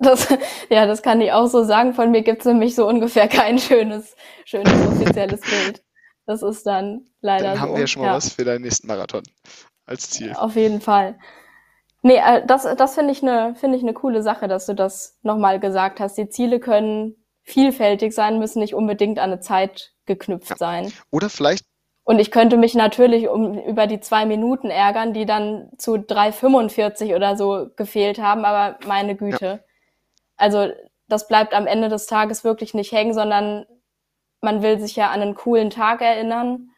[0.00, 0.28] Das,
[0.70, 1.94] ja, das kann ich auch so sagen.
[1.94, 5.82] Von mir gibt es nämlich so ungefähr kein schönes, schönes offizielles Bild.
[6.26, 7.60] Das ist dann leider dann so.
[7.60, 8.14] haben wir ja schon mal ja.
[8.14, 9.22] was für deinen nächsten Marathon
[9.86, 10.32] als Ziel.
[10.34, 11.18] Auf jeden Fall.
[12.02, 15.18] Nee, äh, das, das finde ich eine finde ich eine coole Sache, dass du das
[15.22, 16.18] nochmal gesagt hast.
[16.18, 20.56] Die Ziele können vielfältig sein, müssen nicht unbedingt an eine Zeit geknüpft ja.
[20.56, 20.92] sein.
[21.10, 21.64] Oder vielleicht
[22.04, 27.14] und ich könnte mich natürlich um, über die zwei Minuten ärgern, die dann zu 3,45
[27.14, 29.46] oder so gefehlt haben, aber meine Güte.
[29.46, 29.58] Ja.
[30.36, 30.72] Also
[31.08, 33.66] das bleibt am Ende des Tages wirklich nicht hängen, sondern
[34.40, 36.70] man will sich ja an einen coolen Tag erinnern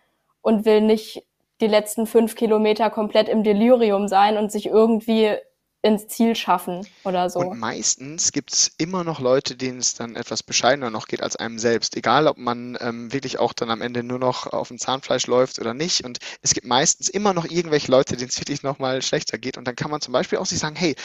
[0.43, 1.27] und will nicht
[1.61, 5.37] die letzten fünf Kilometer komplett im Delirium sein und sich irgendwie
[5.85, 7.41] ins Ziel schaffen oder so.
[7.41, 11.37] Und meistens gibt es immer noch Leute, denen es dann etwas bescheidener noch geht als
[11.37, 11.95] einem selbst.
[11.95, 15.59] Egal, ob man ähm, wirklich auch dann am Ende nur noch auf dem Zahnfleisch läuft
[15.59, 16.03] oder nicht.
[16.03, 19.59] Und es gibt meistens immer noch irgendwelche Leute, denen es wirklich nochmal schlechter geht.
[19.59, 20.97] Und dann kann man zum Beispiel auch sich sagen, hey,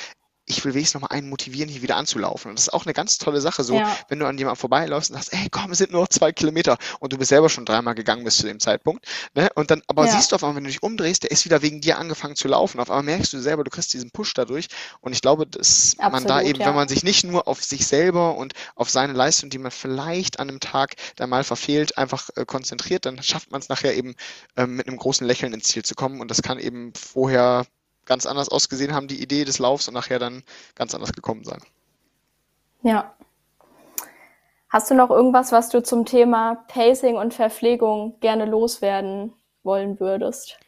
[0.49, 2.49] ich will wenigstens noch mal einen motivieren, hier wieder anzulaufen.
[2.49, 3.95] Und das ist auch eine ganz tolle Sache, so, ja.
[4.07, 6.77] wenn du an jemandem vorbeiläufst und sagst, ey, komm, es sind nur noch zwei Kilometer
[6.99, 9.49] und du bist selber schon dreimal gegangen bis zu dem Zeitpunkt, ne?
[9.53, 10.11] Und dann, aber ja.
[10.11, 12.47] siehst du auf einmal, wenn du dich umdrehst, der ist wieder wegen dir angefangen zu
[12.47, 12.79] laufen.
[12.79, 14.67] Auf einmal merkst du selber, du kriegst diesen Push dadurch.
[15.01, 16.67] Und ich glaube, dass Absolut, man da eben, ja.
[16.67, 20.39] wenn man sich nicht nur auf sich selber und auf seine Leistung, die man vielleicht
[20.39, 24.15] an einem Tag da mal verfehlt, einfach äh, konzentriert, dann schafft man es nachher eben
[24.55, 26.21] äh, mit einem großen Lächeln ins Ziel zu kommen.
[26.21, 27.65] Und das kann eben vorher
[28.10, 30.43] ganz anders ausgesehen haben, die Idee des Laufs und nachher dann
[30.76, 31.62] ganz anders gekommen sein.
[32.82, 33.16] Ja.
[34.68, 39.34] Hast du noch irgendwas, was du zum Thema Pacing und Verpflegung gerne loswerden
[39.64, 40.60] wollen würdest?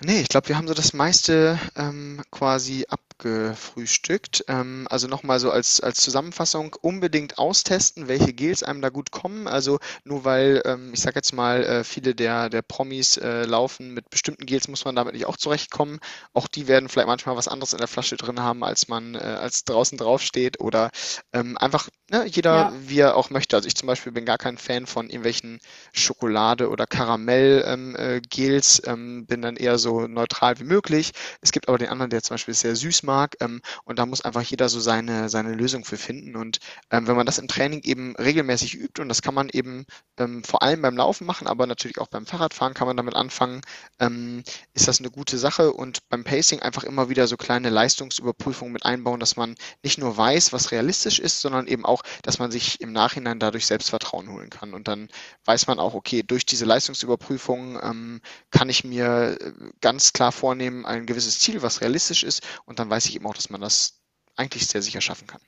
[0.00, 4.44] Nee, ich glaube, wir haben so das meiste ähm, quasi ab abgefrühstückt.
[4.48, 9.48] Ähm, also nochmal so als, als Zusammenfassung unbedingt austesten, welche Gels einem da gut kommen.
[9.48, 13.92] Also nur weil, ähm, ich sage jetzt mal, äh, viele der, der Promis äh, laufen
[13.92, 15.98] mit bestimmten Gels, muss man damit nicht auch zurechtkommen.
[16.32, 19.18] Auch die werden vielleicht manchmal was anderes in der Flasche drin haben, als man, äh,
[19.18, 20.60] als draußen draufsteht.
[20.60, 20.90] Oder
[21.32, 22.72] ähm, einfach ne, jeder, ja.
[22.86, 23.56] wie er auch möchte.
[23.56, 25.58] Also ich zum Beispiel bin gar kein Fan von irgendwelchen
[25.92, 28.82] Schokolade- oder Karamell-Gels.
[28.86, 31.12] Ähm, äh, ähm, bin dann eher so so neutral wie möglich.
[31.40, 33.36] Es gibt aber den anderen, der zum Beispiel sehr süß mag.
[33.40, 36.36] Ähm, und da muss einfach jeder so seine, seine Lösung für finden.
[36.36, 36.58] Und
[36.90, 39.86] ähm, wenn man das im Training eben regelmäßig übt, und das kann man eben
[40.18, 43.62] ähm, vor allem beim Laufen machen, aber natürlich auch beim Fahrradfahren kann man damit anfangen,
[43.98, 44.42] ähm,
[44.74, 45.72] ist das eine gute Sache.
[45.72, 50.16] Und beim Pacing einfach immer wieder so kleine Leistungsüberprüfungen mit einbauen, dass man nicht nur
[50.16, 54.50] weiß, was realistisch ist, sondern eben auch, dass man sich im Nachhinein dadurch Selbstvertrauen holen
[54.50, 54.74] kann.
[54.74, 55.08] Und dann
[55.46, 58.20] weiß man auch, okay, durch diese Leistungsüberprüfung ähm,
[58.50, 62.42] kann ich mir äh, ganz klar vornehmen, ein gewisses Ziel, was realistisch ist.
[62.64, 64.00] Und dann weiß ich eben auch, dass man das
[64.36, 65.40] eigentlich sehr sicher schaffen kann.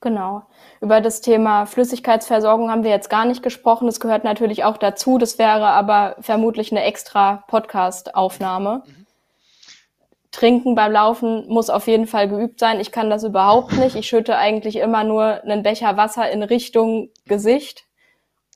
[0.00, 0.42] Genau.
[0.80, 3.86] Über das Thema Flüssigkeitsversorgung haben wir jetzt gar nicht gesprochen.
[3.86, 5.16] Das gehört natürlich auch dazu.
[5.16, 8.82] Das wäre aber vermutlich eine extra Podcast-Aufnahme.
[8.84, 9.06] Mhm.
[10.32, 12.80] Trinken beim Laufen muss auf jeden Fall geübt sein.
[12.80, 13.94] Ich kann das überhaupt nicht.
[13.94, 17.84] Ich schütte eigentlich immer nur einen Becher Wasser in Richtung Gesicht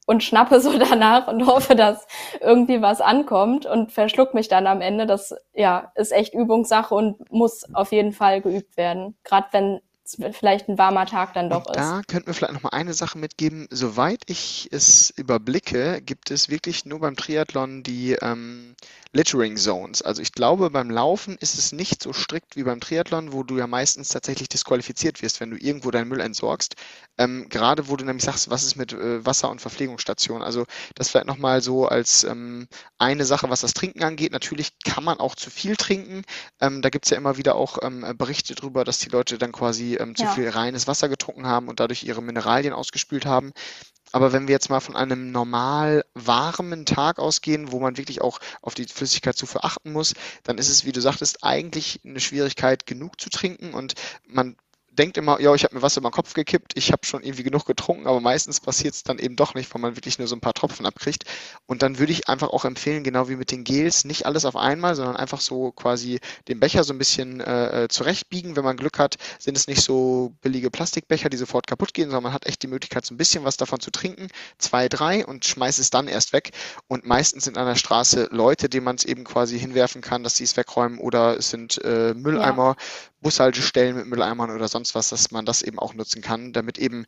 [0.07, 2.07] und schnappe so danach und hoffe, dass
[2.41, 5.07] irgendwie was ankommt und verschluck mich dann am Ende.
[5.07, 9.19] Das ja ist echt Übungssache und muss auf jeden Fall geübt werden.
[9.25, 9.81] Gerade wenn
[10.33, 11.77] vielleicht ein warmer Tag dann doch ist.
[11.77, 13.67] Da könnten wir vielleicht noch mal eine Sache mitgeben.
[13.71, 18.77] Soweit ich es überblicke, gibt es wirklich nur beim Triathlon die ähm,
[19.17, 20.03] Littering Zones.
[20.03, 23.57] Also ich glaube, beim Laufen ist es nicht so strikt wie beim Triathlon, wo du
[23.57, 26.75] ja meistens tatsächlich disqualifiziert wirst, wenn du irgendwo deinen Müll entsorgst.
[27.17, 30.43] Ähm, gerade wo du nämlich sagst, was ist mit äh, Wasser- und Verpflegungsstationen.
[30.43, 34.33] Also das vielleicht nochmal so als ähm, eine Sache, was das Trinken angeht.
[34.33, 36.23] Natürlich kann man auch zu viel trinken.
[36.61, 39.53] Ähm, da gibt es ja immer wieder auch ähm, Berichte darüber, dass die Leute dann
[39.53, 40.32] quasi ähm, zu ja.
[40.32, 43.53] viel reines Wasser getrunken haben und dadurch ihre Mineralien ausgespült haben.
[44.12, 48.38] Aber wenn wir jetzt mal von einem normal warmen Tag ausgehen, wo man wirklich auch
[48.62, 52.86] auf die Flüssigkeit zu verachten muss, dann ist es, wie du sagtest, eigentlich eine Schwierigkeit,
[52.86, 53.94] genug zu trinken und
[54.26, 54.57] man
[54.97, 57.42] denkt immer, ja, ich habe mir was über den Kopf gekippt, ich habe schon irgendwie
[57.42, 60.34] genug getrunken, aber meistens passiert es dann eben doch nicht, weil man wirklich nur so
[60.34, 61.24] ein paar Tropfen abkriegt.
[61.66, 64.57] Und dann würde ich einfach auch empfehlen, genau wie mit den Gels, nicht alles auf
[64.57, 68.57] einmal, sondern einfach so quasi den Becher so ein bisschen äh, äh, zurechtbiegen.
[68.57, 72.24] Wenn man Glück hat, sind es nicht so billige Plastikbecher, die sofort kaputt gehen, sondern
[72.24, 74.28] man hat echt die Möglichkeit, so ein bisschen was davon zu trinken,
[74.59, 76.51] zwei, drei und schmeißt es dann erst weg.
[76.88, 80.36] Und meistens sind an der Straße Leute, denen man es eben quasi hinwerfen kann, dass
[80.36, 82.84] sie es wegräumen oder es sind äh, Mülleimer, ja.
[83.27, 87.07] Bushaltestellen mit Mülleimern oder sonst was, dass man das eben auch nutzen kann, damit eben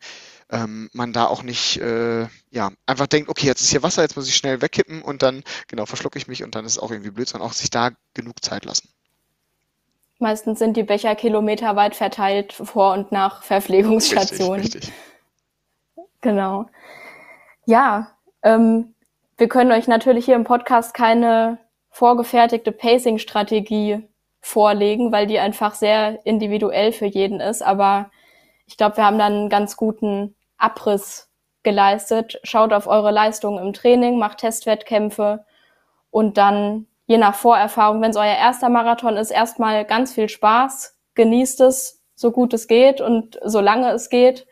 [0.51, 4.17] ähm, man da auch nicht äh, ja einfach denkt, okay, jetzt ist hier Wasser, jetzt
[4.17, 6.91] muss ich schnell wegkippen und dann genau verschlucke ich mich und dann ist es auch
[6.91, 8.89] irgendwie blöd, sondern auch sich da genug Zeit lassen.
[10.17, 14.59] Meistens sind die Becher kilometerweit verteilt vor und nach Verpflegungsstationen.
[14.59, 14.93] Richtig, richtig.
[16.19, 16.69] Genau.
[17.65, 18.11] Ja,
[18.43, 18.93] ähm,
[19.37, 21.59] wir können euch natürlich hier im Podcast keine
[21.91, 24.03] vorgefertigte Pacing-Strategie
[24.41, 27.61] vorlegen, weil die einfach sehr individuell für jeden ist.
[27.61, 28.09] Aber
[28.65, 31.29] ich glaube, wir haben dann einen ganz guten Abriss
[31.63, 32.39] geleistet.
[32.43, 35.45] Schaut auf eure Leistungen im Training, macht Testwettkämpfe
[36.11, 40.97] und dann je nach Vorerfahrung, wenn es euer erster Marathon ist, erstmal ganz viel Spaß,
[41.15, 44.45] genießt es so gut es geht und so lange es geht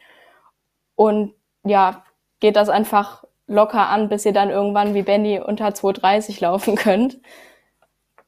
[0.95, 1.33] und
[1.63, 2.03] ja,
[2.39, 7.19] geht das einfach locker an, bis ihr dann irgendwann wie Benny unter 2,30 laufen könnt.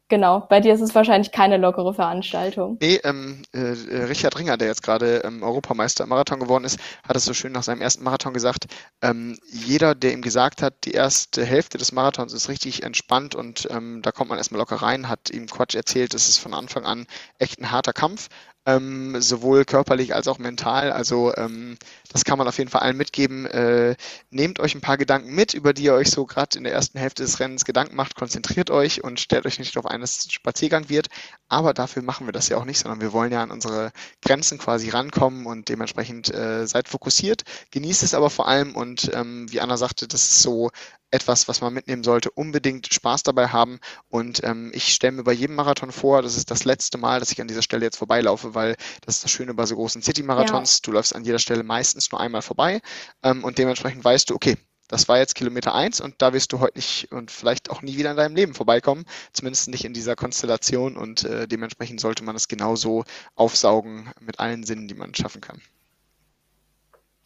[0.10, 2.78] Genau, bei dir ist es wahrscheinlich keine lockere Veranstaltung.
[2.82, 7.16] Nee, ähm, äh, Richard Ringer, der jetzt gerade ähm, Europameister im Marathon geworden ist, hat
[7.16, 8.66] es so schön nach seinem ersten Marathon gesagt,
[9.04, 13.68] ähm, jeder, der ihm gesagt hat, die erste Hälfte des Marathons ist richtig entspannt und
[13.70, 16.86] ähm, da kommt man erstmal locker rein, hat ihm Quatsch erzählt, es ist von Anfang
[16.86, 17.06] an
[17.38, 18.30] echt ein harter Kampf
[18.76, 20.92] ähm, sowohl körperlich als auch mental.
[20.92, 21.78] Also ähm,
[22.12, 23.46] das kann man auf jeden Fall allen mitgeben.
[23.46, 23.96] Äh,
[24.30, 27.00] nehmt euch ein paar Gedanken mit, über die ihr euch so gerade in der ersten
[27.00, 28.16] Hälfte des Rennens Gedanken macht.
[28.16, 31.08] Konzentriert euch und stellt euch nicht auf eines Spaziergang wird.
[31.48, 33.92] Aber dafür machen wir das ja auch nicht, sondern wir wollen ja an unsere
[34.22, 37.44] Grenzen quasi rankommen und dementsprechend äh, seid fokussiert.
[37.72, 40.70] Genießt es aber vor allem und ähm, wie Anna sagte, das ist so
[41.12, 43.80] etwas, was man mitnehmen sollte, unbedingt Spaß dabei haben.
[44.10, 47.32] Und ähm, ich stelle mir bei jedem Marathon vor, das ist das letzte Mal, dass
[47.32, 50.78] ich an dieser Stelle jetzt vorbeilaufe, weil das ist das Schöne bei so großen City-Marathons.
[50.78, 50.80] Ja.
[50.84, 52.82] Du läufst an jeder Stelle meistens nur einmal vorbei
[53.24, 54.58] ähm, und dementsprechend weißt du, okay,
[54.90, 57.96] das war jetzt Kilometer eins und da wirst du heute nicht und vielleicht auch nie
[57.98, 62.36] wieder in deinem Leben vorbeikommen, zumindest nicht in dieser Konstellation und äh, dementsprechend sollte man
[62.36, 63.04] es genauso
[63.36, 65.62] aufsaugen mit allen Sinnen, die man schaffen kann.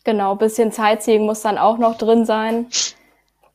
[0.04, 2.68] Genau, bisschen Sightseeing muss dann auch noch drin sein.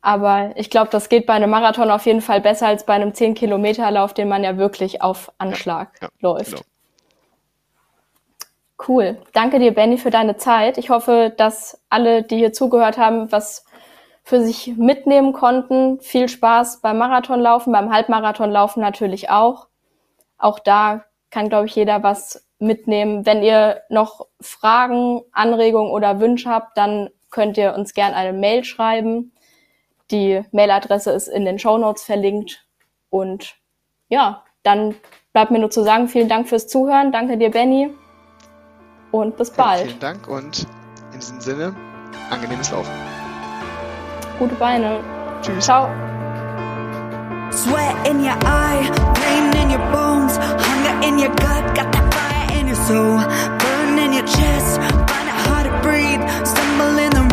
[0.01, 3.09] Aber ich glaube, das geht bei einem Marathon auf jeden Fall besser als bei einem
[3.11, 6.51] 10-Kilometer-Lauf, den man ja wirklich auf Anschlag ja, ja, läuft.
[6.51, 6.63] Genau.
[8.87, 9.17] Cool.
[9.33, 10.77] Danke dir, Benny, für deine Zeit.
[10.77, 13.65] Ich hoffe, dass alle, die hier zugehört haben, was
[14.23, 15.99] für sich mitnehmen konnten.
[15.99, 19.67] Viel Spaß beim Marathonlaufen, beim Halbmarathonlaufen natürlich auch.
[20.37, 23.25] Auch da kann, glaube ich, jeder was mitnehmen.
[23.25, 28.63] Wenn ihr noch Fragen, Anregungen oder Wünsche habt, dann könnt ihr uns gerne eine Mail
[28.63, 29.33] schreiben.
[30.11, 32.65] Die Mailadresse ist in den Show Notes verlinkt.
[33.09, 33.55] Und
[34.07, 34.95] ja, dann
[35.33, 37.11] bleibt mir nur zu sagen, vielen Dank fürs Zuhören.
[37.11, 37.93] Danke dir, Benny.
[39.11, 39.81] Und bis bald.
[39.81, 40.67] Ja, vielen Dank und
[41.13, 41.75] in diesem Sinne,
[42.29, 42.91] angenehmes Laufen.
[44.37, 44.99] Gute Beine.
[45.41, 45.65] Tschüss.
[45.65, 45.89] Ciao.
[47.51, 52.59] Sweat in your eye, pain in your bones, hunger in your gut, got that fire
[52.59, 53.17] in your soul,
[53.57, 54.79] burn in your chest,
[55.09, 57.28] find it hard to breathe, stumble in the